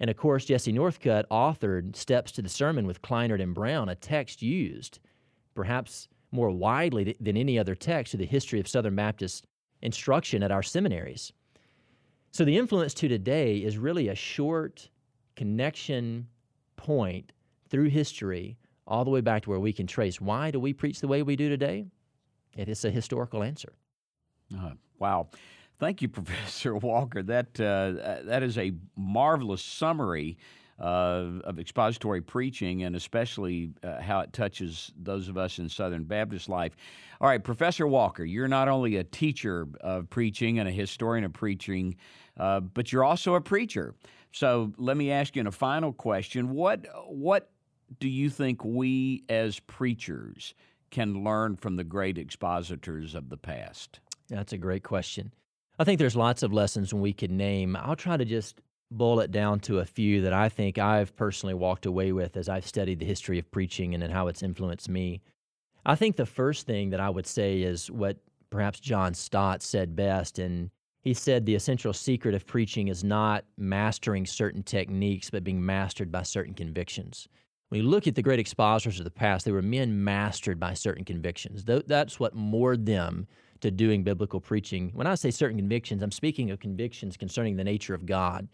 And 0.00 0.10
of 0.10 0.16
course, 0.16 0.44
Jesse 0.44 0.72
Northcutt 0.72 1.24
authored 1.30 1.96
Steps 1.96 2.32
to 2.32 2.42
the 2.42 2.48
Sermon 2.48 2.86
with 2.86 3.02
Clinard 3.02 3.40
and 3.40 3.54
Brown, 3.54 3.88
a 3.88 3.94
text 3.94 4.42
used 4.42 5.00
perhaps 5.54 6.08
more 6.30 6.50
widely 6.50 7.16
than 7.20 7.36
any 7.36 7.58
other 7.58 7.74
text 7.74 8.14
in 8.14 8.20
the 8.20 8.26
history 8.26 8.60
of 8.60 8.68
Southern 8.68 8.94
Baptist 8.94 9.46
instruction 9.82 10.42
at 10.42 10.52
our 10.52 10.62
seminaries. 10.62 11.32
So 12.30 12.44
the 12.44 12.58
influence 12.58 12.94
to 12.94 13.08
today 13.08 13.58
is 13.58 13.78
really 13.78 14.08
a 14.08 14.14
short 14.14 14.88
connection 15.36 16.28
point 16.76 17.32
through 17.68 17.88
history 17.88 18.58
all 18.86 19.04
the 19.04 19.10
way 19.10 19.20
back 19.20 19.42
to 19.42 19.50
where 19.50 19.60
we 19.60 19.72
can 19.72 19.86
trace 19.86 20.20
why 20.20 20.50
do 20.50 20.60
we 20.60 20.72
preach 20.72 21.00
the 21.00 21.08
way 21.08 21.22
we 21.22 21.36
do 21.36 21.48
today? 21.48 21.86
It 22.56 22.68
is 22.68 22.84
a 22.84 22.90
historical 22.90 23.42
answer. 23.42 23.72
Uh, 24.56 24.72
wow. 24.98 25.28
Thank 25.78 26.02
you, 26.02 26.08
Professor 26.08 26.76
Walker. 26.76 27.22
That 27.22 27.60
uh, 27.60 28.22
that 28.24 28.42
is 28.42 28.58
a 28.58 28.72
marvelous 28.96 29.62
summary 29.62 30.38
uh, 30.78 31.40
of 31.44 31.58
expository 31.58 32.20
preaching, 32.20 32.84
and 32.84 32.94
especially 32.94 33.70
uh, 33.82 34.00
how 34.00 34.20
it 34.20 34.32
touches 34.32 34.92
those 34.96 35.28
of 35.28 35.36
us 35.36 35.58
in 35.58 35.68
Southern 35.68 36.04
Baptist 36.04 36.48
life. 36.48 36.76
All 37.20 37.28
right, 37.28 37.42
Professor 37.42 37.86
Walker, 37.86 38.24
you're 38.24 38.48
not 38.48 38.68
only 38.68 38.96
a 38.96 39.04
teacher 39.04 39.66
of 39.80 40.08
preaching 40.08 40.58
and 40.58 40.68
a 40.68 40.72
historian 40.72 41.24
of 41.24 41.32
preaching, 41.32 41.96
uh, 42.38 42.60
but 42.60 42.92
you're 42.92 43.04
also 43.04 43.34
a 43.34 43.40
preacher. 43.40 43.94
So 44.32 44.72
let 44.76 44.96
me 44.96 45.10
ask 45.10 45.34
you 45.36 45.40
in 45.40 45.46
a 45.46 45.52
final 45.52 45.92
question: 45.92 46.50
what 46.50 46.86
what 47.06 47.50
do 48.00 48.08
you 48.08 48.30
think 48.30 48.64
we 48.64 49.24
as 49.28 49.60
preachers 49.60 50.54
can 50.90 51.24
learn 51.24 51.56
from 51.56 51.76
the 51.76 51.84
great 51.84 52.18
expositors 52.18 53.14
of 53.14 53.28
the 53.28 53.36
past? 53.36 54.00
That's 54.28 54.52
a 54.52 54.58
great 54.58 54.82
question. 54.82 55.32
I 55.78 55.84
think 55.84 55.98
there's 55.98 56.16
lots 56.16 56.42
of 56.42 56.52
lessons 56.52 56.92
we 56.92 57.12
could 57.12 57.30
name. 57.30 57.76
I'll 57.76 57.96
try 57.96 58.16
to 58.16 58.24
just 58.24 58.60
boil 58.90 59.20
it 59.20 59.30
down 59.30 59.60
to 59.60 59.78
a 59.78 59.84
few 59.84 60.22
that 60.22 60.32
I 60.32 60.48
think 60.48 60.78
I've 60.78 61.14
personally 61.14 61.54
walked 61.54 61.86
away 61.86 62.12
with 62.12 62.36
as 62.36 62.48
I've 62.48 62.66
studied 62.66 62.98
the 62.98 63.06
history 63.06 63.38
of 63.38 63.50
preaching 63.50 63.94
and 63.94 64.02
and 64.02 64.12
how 64.12 64.28
it's 64.28 64.42
influenced 64.42 64.88
me. 64.88 65.20
I 65.86 65.94
think 65.94 66.16
the 66.16 66.26
first 66.26 66.66
thing 66.66 66.90
that 66.90 67.00
I 67.00 67.10
would 67.10 67.26
say 67.26 67.62
is 67.62 67.90
what 67.90 68.16
perhaps 68.50 68.80
John 68.80 69.14
Stott 69.14 69.62
said 69.62 69.94
best. 69.94 70.38
And 70.38 70.70
he 71.02 71.14
said 71.14 71.46
the 71.46 71.54
essential 71.54 71.92
secret 71.92 72.34
of 72.34 72.46
preaching 72.46 72.88
is 72.88 73.04
not 73.04 73.44
mastering 73.56 74.26
certain 74.26 74.62
techniques, 74.62 75.30
but 75.30 75.44
being 75.44 75.64
mastered 75.64 76.10
by 76.10 76.22
certain 76.22 76.54
convictions. 76.54 77.28
When 77.68 77.82
you 77.82 77.86
look 77.86 78.06
at 78.06 78.14
the 78.14 78.22
great 78.22 78.38
expositors 78.40 78.98
of 78.98 79.04
the 79.04 79.10
past, 79.10 79.44
they 79.44 79.52
were 79.52 79.62
men 79.62 80.02
mastered 80.02 80.58
by 80.58 80.74
certain 80.74 81.04
convictions. 81.04 81.64
That's 81.64 82.18
what 82.18 82.34
moored 82.34 82.86
them 82.86 83.28
to 83.60 83.70
doing 83.70 84.02
biblical 84.02 84.40
preaching. 84.40 84.90
When 84.94 85.06
I 85.06 85.14
say 85.14 85.30
certain 85.30 85.58
convictions, 85.58 86.02
I'm 86.02 86.12
speaking 86.12 86.50
of 86.50 86.60
convictions 86.60 87.16
concerning 87.16 87.56
the 87.56 87.64
nature 87.64 87.94
of 87.94 88.06
God, 88.06 88.48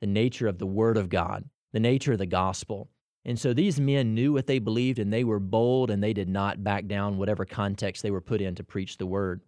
the 0.00 0.06
nature 0.06 0.48
of 0.48 0.58
the 0.58 0.66
Word 0.66 0.96
of 0.96 1.08
God, 1.08 1.44
the 1.72 1.80
nature 1.80 2.12
of 2.12 2.18
the 2.18 2.26
gospel. 2.26 2.88
And 3.24 3.38
so 3.38 3.52
these 3.52 3.80
men 3.80 4.14
knew 4.14 4.32
what 4.32 4.46
they 4.46 4.58
believed 4.58 4.98
and 4.98 5.12
they 5.12 5.24
were 5.24 5.40
bold 5.40 5.90
and 5.90 6.02
they 6.02 6.12
did 6.12 6.28
not 6.28 6.62
back 6.62 6.86
down 6.86 7.18
whatever 7.18 7.44
context 7.44 8.02
they 8.02 8.10
were 8.10 8.20
put 8.20 8.40
in 8.40 8.54
to 8.54 8.64
preach 8.64 8.98
the 8.98 9.06
Word. 9.06 9.40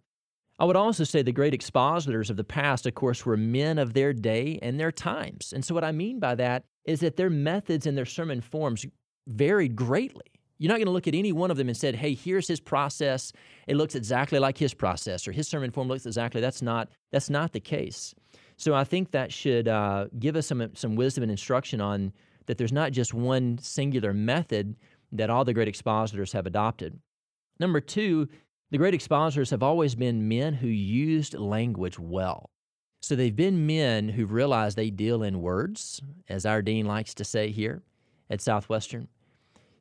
I 0.59 0.65
would 0.65 0.75
also 0.75 1.05
say 1.05 1.21
the 1.21 1.31
great 1.31 1.53
expositors 1.53 2.29
of 2.29 2.35
the 2.35 2.43
past, 2.43 2.85
of 2.85 2.93
course, 2.93 3.25
were 3.25 3.37
men 3.37 3.77
of 3.77 3.93
their 3.93 4.11
day 4.11 4.59
and 4.61 4.77
their 4.77 4.91
times. 4.91 5.53
And 5.53 5.63
so 5.63 5.73
what 5.73 5.85
I 5.85 5.93
mean 5.93 6.19
by 6.19 6.35
that 6.35 6.65
is 6.83 6.99
that 6.99 7.15
their 7.15 7.29
methods 7.29 7.85
and 7.85 7.97
their 7.97 8.05
sermon 8.05 8.41
forms 8.41 8.85
varied 9.25 9.75
greatly. 9.77 10.25
You're 10.59 10.69
not 10.69 10.75
going 10.75 10.87
to 10.87 10.91
look 10.91 11.07
at 11.07 11.15
any 11.15 11.31
one 11.31 11.49
of 11.49 11.57
them 11.57 11.69
and 11.69 11.77
said, 11.77 11.95
"Hey, 11.95 12.13
here's 12.13 12.47
his 12.47 12.59
process. 12.59 13.33
It 13.67 13.75
looks 13.75 13.95
exactly 13.95 14.39
like 14.39 14.57
his 14.57 14.73
process, 14.73 15.27
or 15.27 15.31
his 15.31 15.47
sermon 15.47 15.71
form 15.71 15.87
looks 15.87 16.05
exactly." 16.05 16.41
That's 16.41 16.61
not 16.61 16.89
that's 17.11 17.29
not 17.29 17.53
the 17.53 17.59
case. 17.59 18.13
So 18.57 18.75
I 18.75 18.83
think 18.83 19.11
that 19.11 19.31
should 19.31 19.67
uh, 19.67 20.07
give 20.19 20.35
us 20.35 20.47
some 20.47 20.69
some 20.75 20.95
wisdom 20.95 21.23
and 21.23 21.31
instruction 21.31 21.81
on 21.81 22.13
that. 22.45 22.57
There's 22.57 22.73
not 22.73 22.91
just 22.91 23.13
one 23.13 23.57
singular 23.59 24.13
method 24.13 24.75
that 25.13 25.29
all 25.29 25.45
the 25.45 25.53
great 25.53 25.67
expositors 25.67 26.33
have 26.33 26.45
adopted. 26.45 26.99
Number 27.59 27.79
two, 27.79 28.27
the 28.71 28.77
great 28.77 28.93
expositors 28.93 29.49
have 29.49 29.63
always 29.63 29.95
been 29.95 30.27
men 30.27 30.53
who 30.53 30.67
used 30.67 31.33
language 31.33 31.97
well. 31.97 32.49
So 33.01 33.15
they've 33.15 33.35
been 33.35 33.65
men 33.65 34.09
who've 34.09 34.31
realized 34.31 34.75
they 34.77 34.89
deal 34.89 35.23
in 35.23 35.41
words, 35.41 36.01
as 36.27 36.45
our 36.45 36.61
dean 36.61 36.85
likes 36.85 37.13
to 37.15 37.23
say 37.23 37.49
here 37.49 37.81
at 38.29 38.41
Southwestern. 38.41 39.07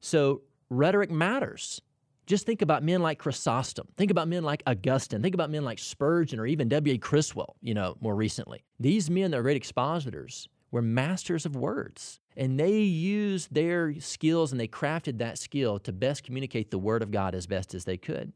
So 0.00 0.42
rhetoric 0.70 1.10
matters. 1.10 1.80
Just 2.26 2.44
think 2.44 2.60
about 2.60 2.82
men 2.82 3.00
like 3.00 3.18
Chrysostom. 3.18 3.88
Think 3.96 4.10
about 4.10 4.28
men 4.28 4.42
like 4.42 4.62
Augustine. 4.66 5.22
Think 5.22 5.34
about 5.34 5.50
men 5.50 5.64
like 5.64 5.78
Spurgeon 5.78 6.38
or 6.38 6.46
even 6.46 6.68
W.A. 6.68 6.98
Criswell, 6.98 7.56
you 7.62 7.72
know, 7.72 7.96
more 8.00 8.14
recently. 8.14 8.64
These 8.78 9.08
men 9.08 9.30
that 9.30 9.40
great 9.40 9.56
expositors 9.56 10.46
were 10.70 10.82
masters 10.82 11.46
of 11.46 11.56
words. 11.56 12.20
And 12.36 12.60
they 12.60 12.80
used 12.80 13.52
their 13.52 13.98
skills 13.98 14.52
and 14.52 14.60
they 14.60 14.68
crafted 14.68 15.18
that 15.18 15.38
skill 15.38 15.78
to 15.80 15.92
best 15.92 16.22
communicate 16.22 16.70
the 16.70 16.78
Word 16.78 17.02
of 17.02 17.10
God 17.10 17.34
as 17.34 17.46
best 17.46 17.74
as 17.74 17.84
they 17.84 17.96
could. 17.96 18.32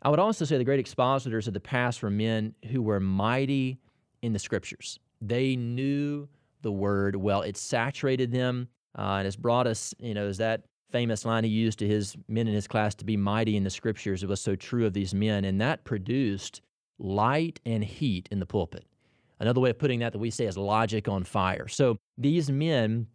I 0.00 0.10
would 0.10 0.18
also 0.18 0.44
say 0.44 0.58
the 0.58 0.64
great 0.64 0.80
expositors 0.80 1.46
of 1.48 1.54
the 1.54 1.60
past 1.60 2.02
were 2.02 2.10
men 2.10 2.54
who 2.70 2.82
were 2.82 3.00
mighty 3.00 3.78
in 4.22 4.32
the 4.32 4.38
scriptures. 4.38 4.98
They 5.20 5.56
knew 5.56 6.28
the 6.62 6.72
word 6.72 7.16
well. 7.16 7.42
It 7.42 7.56
saturated 7.56 8.30
them 8.30 8.68
uh, 8.98 9.16
and 9.18 9.24
has 9.24 9.36
brought 9.36 9.66
us, 9.66 9.94
you 9.98 10.12
know, 10.12 10.26
as 10.26 10.38
that 10.38 10.64
famous 10.94 11.24
line 11.24 11.42
he 11.42 11.50
used 11.50 11.80
to 11.80 11.88
his 11.88 12.16
men 12.28 12.46
in 12.46 12.54
his 12.54 12.68
class 12.68 12.94
to 12.94 13.04
be 13.04 13.16
mighty 13.16 13.56
in 13.56 13.64
the 13.64 13.70
scriptures. 13.70 14.22
It 14.22 14.28
was 14.28 14.40
so 14.40 14.54
true 14.54 14.86
of 14.86 14.92
these 14.92 15.12
men, 15.12 15.44
and 15.44 15.60
that 15.60 15.82
produced 15.82 16.60
light 17.00 17.58
and 17.66 17.82
heat 17.82 18.28
in 18.30 18.38
the 18.38 18.46
pulpit. 18.46 18.84
Another 19.40 19.60
way 19.60 19.70
of 19.70 19.78
putting 19.80 19.98
that 19.98 20.12
that 20.12 20.20
we 20.20 20.30
say 20.30 20.44
is 20.44 20.56
logic 20.56 21.08
on 21.08 21.24
fire. 21.24 21.66
So 21.66 21.98
these 22.16 22.48
men 22.48 23.08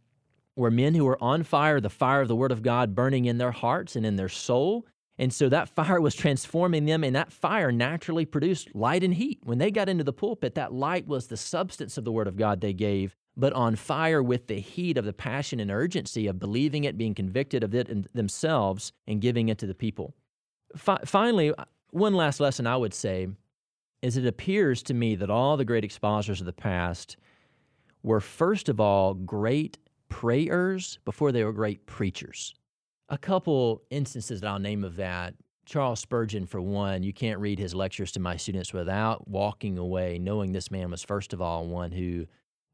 were 0.57 0.69
men 0.69 0.93
who 0.93 1.05
were 1.05 1.23
on 1.23 1.43
fire, 1.43 1.79
the 1.79 1.89
fire 1.89 2.19
of 2.19 2.27
the 2.27 2.35
Word 2.35 2.51
of 2.51 2.63
God 2.63 2.95
burning 2.95 3.23
in 3.23 3.37
their 3.37 3.51
hearts 3.51 3.95
and 3.95 4.05
in 4.05 4.17
their 4.17 4.27
soul. 4.27 4.85
And 5.17 5.31
so 5.33 5.47
that 5.47 5.69
fire 5.69 6.01
was 6.01 6.15
transforming 6.15 6.83
them, 6.83 7.05
and 7.05 7.15
that 7.15 7.31
fire 7.31 7.71
naturally 7.71 8.25
produced 8.25 8.75
light 8.75 9.05
and 9.05 9.13
heat. 9.13 9.39
When 9.43 9.57
they 9.57 9.71
got 9.71 9.87
into 9.87 10.03
the 10.03 10.11
pulpit, 10.11 10.55
that 10.55 10.73
light 10.73 11.07
was 11.07 11.27
the 11.27 11.37
substance 11.37 11.97
of 11.97 12.03
the 12.03 12.11
Word 12.11 12.27
of 12.27 12.35
God 12.35 12.59
they 12.59 12.73
gave, 12.73 13.15
but 13.39 13.53
on 13.53 13.75
fire 13.75 14.21
with 14.21 14.47
the 14.47 14.59
heat 14.59 14.97
of 14.97 15.05
the 15.05 15.13
passion 15.13 15.59
and 15.59 15.71
urgency 15.71 16.27
of 16.27 16.39
believing 16.39 16.83
it, 16.83 16.97
being 16.97 17.15
convicted 17.15 17.63
of 17.63 17.73
it 17.73 18.13
themselves, 18.13 18.91
and 19.07 19.21
giving 19.21 19.49
it 19.49 19.57
to 19.57 19.67
the 19.67 19.73
people. 19.73 20.13
Fi- 20.75 21.01
finally, 21.05 21.53
uh, 21.53 21.65
one 21.91 22.13
last 22.13 22.39
lesson 22.39 22.67
I 22.67 22.77
would 22.77 22.93
say 22.93 23.27
is 24.01 24.17
it 24.17 24.25
appears 24.25 24.83
to 24.83 24.93
me 24.93 25.15
that 25.15 25.29
all 25.29 25.57
the 25.57 25.65
great 25.65 25.83
expositors 25.83 26.39
of 26.39 26.45
the 26.45 26.53
past 26.53 27.17
were, 28.03 28.21
first 28.21 28.69
of 28.69 28.79
all, 28.79 29.13
great 29.13 29.77
prayers 30.09 30.99
before 31.05 31.31
they 31.31 31.43
were 31.43 31.53
great 31.53 31.85
preachers. 31.85 32.53
A 33.09 33.17
couple 33.17 33.81
instances 33.89 34.41
that 34.41 34.47
I'll 34.47 34.59
name 34.59 34.83
of 34.83 34.95
that 34.97 35.33
Charles 35.69 35.99
Spurgeon, 35.99 36.47
for 36.47 36.59
one, 36.59 37.03
you 37.03 37.13
can't 37.13 37.39
read 37.39 37.59
his 37.59 37.75
lectures 37.75 38.11
to 38.13 38.19
my 38.19 38.37
students 38.37 38.73
without 38.73 39.27
walking 39.27 39.77
away 39.77 40.17
knowing 40.17 40.51
this 40.51 40.71
man 40.71 40.89
was, 40.89 41.03
first 41.03 41.31
of 41.31 41.43
all, 41.43 41.67
one 41.67 41.91
who, 41.91 42.25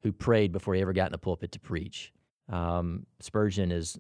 who 0.04 0.12
prayed 0.12 0.52
before 0.52 0.76
he 0.76 0.82
ever 0.82 0.94
got 0.94 1.08
in 1.08 1.12
the 1.12 1.18
pulpit 1.18 1.52
to 1.54 1.60
preach. 1.60 2.14
Um, 2.50 3.06
Spurgeon 3.20 3.72
is 3.72 3.98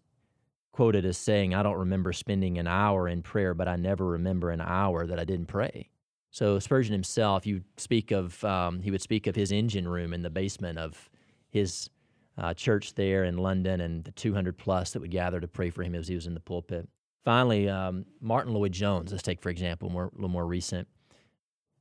quoted 0.72 1.06
as 1.06 1.18
saying, 1.18 1.56
I 1.56 1.64
don't 1.64 1.78
remember 1.78 2.12
spending 2.14 2.58
an 2.58 2.68
hour 2.68 3.08
in 3.08 3.22
prayer, 3.22 3.54
but 3.54 3.68
I 3.68 3.76
never 3.76 4.06
remember 4.06 4.52
an 4.52 4.62
hour 4.62 5.08
that 5.08 5.20
I 5.20 5.24
didn't 5.24 5.48
pray. 5.48 5.90
So 6.32 6.60
Spurgeon 6.60 6.92
himself, 6.92 7.48
you 7.48 7.62
speak 7.78 8.12
of, 8.12 8.44
um, 8.44 8.82
he 8.82 8.92
would 8.92 9.02
speak 9.02 9.26
of 9.26 9.36
his 9.36 9.54
engine 9.54 9.88
room 9.88 10.14
in 10.14 10.22
the 10.22 10.30
basement 10.30 10.78
of 10.78 11.10
his 11.50 11.90
uh, 12.38 12.54
church 12.54 12.94
there 12.96 13.24
in 13.24 13.38
London 13.38 13.80
and 13.80 14.04
the 14.04 14.12
200 14.12 14.58
plus 14.58 14.92
that 14.92 15.00
would 15.00 15.12
gather 15.12 15.40
to 15.40 15.48
pray 15.48 15.70
for 15.70 15.82
him 15.82 15.96
as 15.96 16.10
he 16.10 16.16
was 16.16 16.28
in 16.28 16.34
the 16.34 16.42
pulpit. 16.42 16.90
Finally, 17.24 17.70
um, 17.70 18.06
Martyn 18.20 18.54
Lloyd-Jones, 18.54 19.12
let's 19.12 19.24
take 19.24 19.42
for 19.42 19.50
example, 19.50 19.90
more, 19.90 20.08
a 20.08 20.16
little 20.16 20.28
more 20.28 20.46
recent. 20.46 20.88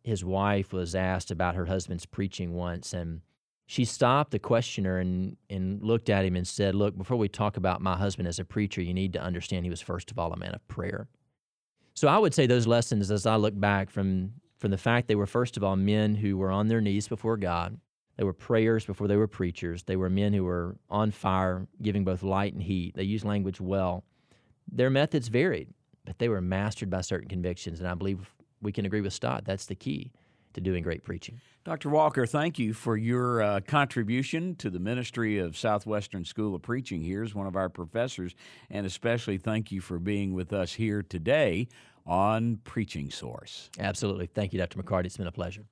His 0.04 0.24
wife 0.24 0.72
was 0.72 0.94
asked 0.94 1.30
about 1.30 1.56
her 1.56 1.66
husband's 1.66 2.06
preaching 2.06 2.54
once, 2.54 2.92
and 2.92 3.22
she 3.66 3.84
stopped 3.84 4.30
the 4.30 4.38
questioner 4.38 4.98
and, 4.98 5.36
and 5.48 5.82
looked 5.82 6.10
at 6.10 6.24
him 6.24 6.36
and 6.36 6.46
said, 6.46 6.74
Look, 6.74 6.96
before 6.96 7.16
we 7.16 7.28
talk 7.28 7.56
about 7.56 7.80
my 7.80 7.96
husband 7.96 8.28
as 8.28 8.38
a 8.38 8.44
preacher, 8.44 8.82
you 8.82 8.92
need 8.92 9.12
to 9.14 9.22
understand 9.22 9.64
he 9.64 9.70
was, 9.70 9.80
first 9.80 10.10
of 10.10 10.18
all, 10.18 10.32
a 10.32 10.36
man 10.36 10.54
of 10.54 10.66
prayer. 10.68 11.08
So 11.94 12.08
I 12.08 12.18
would 12.18 12.34
say 12.34 12.46
those 12.46 12.66
lessons, 12.66 13.10
as 13.10 13.24
I 13.24 13.36
look 13.36 13.58
back 13.58 13.88
from, 13.88 14.32
from 14.58 14.70
the 14.70 14.78
fact 14.78 15.08
they 15.08 15.14
were, 15.14 15.26
first 15.26 15.56
of 15.56 15.64
all, 15.64 15.76
men 15.76 16.16
who 16.16 16.36
were 16.36 16.50
on 16.50 16.68
their 16.68 16.80
knees 16.80 17.08
before 17.08 17.36
God, 17.36 17.78
they 18.16 18.24
were 18.24 18.32
prayers 18.32 18.84
before 18.84 19.08
they 19.08 19.16
were 19.16 19.26
preachers. 19.26 19.84
They 19.84 19.96
were 19.96 20.10
men 20.10 20.32
who 20.32 20.44
were 20.44 20.76
on 20.90 21.10
fire, 21.10 21.66
giving 21.80 22.04
both 22.04 22.22
light 22.22 22.52
and 22.52 22.62
heat. 22.62 22.94
They 22.94 23.02
used 23.04 23.24
language 23.24 23.60
well. 23.60 24.04
Their 24.70 24.90
methods 24.90 25.28
varied, 25.28 25.68
but 26.04 26.18
they 26.18 26.28
were 26.28 26.40
mastered 26.40 26.90
by 26.90 27.00
certain 27.00 27.28
convictions. 27.28 27.80
And 27.80 27.88
I 27.88 27.94
believe 27.94 28.34
we 28.60 28.72
can 28.72 28.84
agree 28.84 29.00
with 29.00 29.12
Stott. 29.12 29.44
That's 29.44 29.66
the 29.66 29.74
key 29.74 30.12
to 30.54 30.60
doing 30.60 30.82
great 30.82 31.04
preaching. 31.04 31.40
Dr. 31.64 31.88
Walker, 31.88 32.26
thank 32.26 32.58
you 32.58 32.74
for 32.74 32.96
your 32.96 33.42
uh, 33.42 33.60
contribution 33.60 34.54
to 34.56 34.70
the 34.70 34.78
ministry 34.78 35.38
of 35.38 35.56
Southwestern 35.56 36.24
School 36.24 36.54
of 36.54 36.62
Preaching 36.62 37.02
here 37.02 37.22
as 37.22 37.34
one 37.34 37.46
of 37.46 37.56
our 37.56 37.68
professors, 37.68 38.34
and 38.70 38.84
especially 38.86 39.38
thank 39.38 39.72
you 39.72 39.80
for 39.80 39.98
being 39.98 40.34
with 40.34 40.52
us 40.52 40.74
here 40.74 41.02
today 41.02 41.68
on 42.06 42.58
Preaching 42.64 43.10
Source. 43.10 43.70
Absolutely. 43.78 44.26
Thank 44.26 44.52
you, 44.52 44.58
Dr. 44.58 44.82
McCarty. 44.82 45.06
It's 45.06 45.16
been 45.16 45.26
a 45.26 45.32
pleasure. 45.32 45.64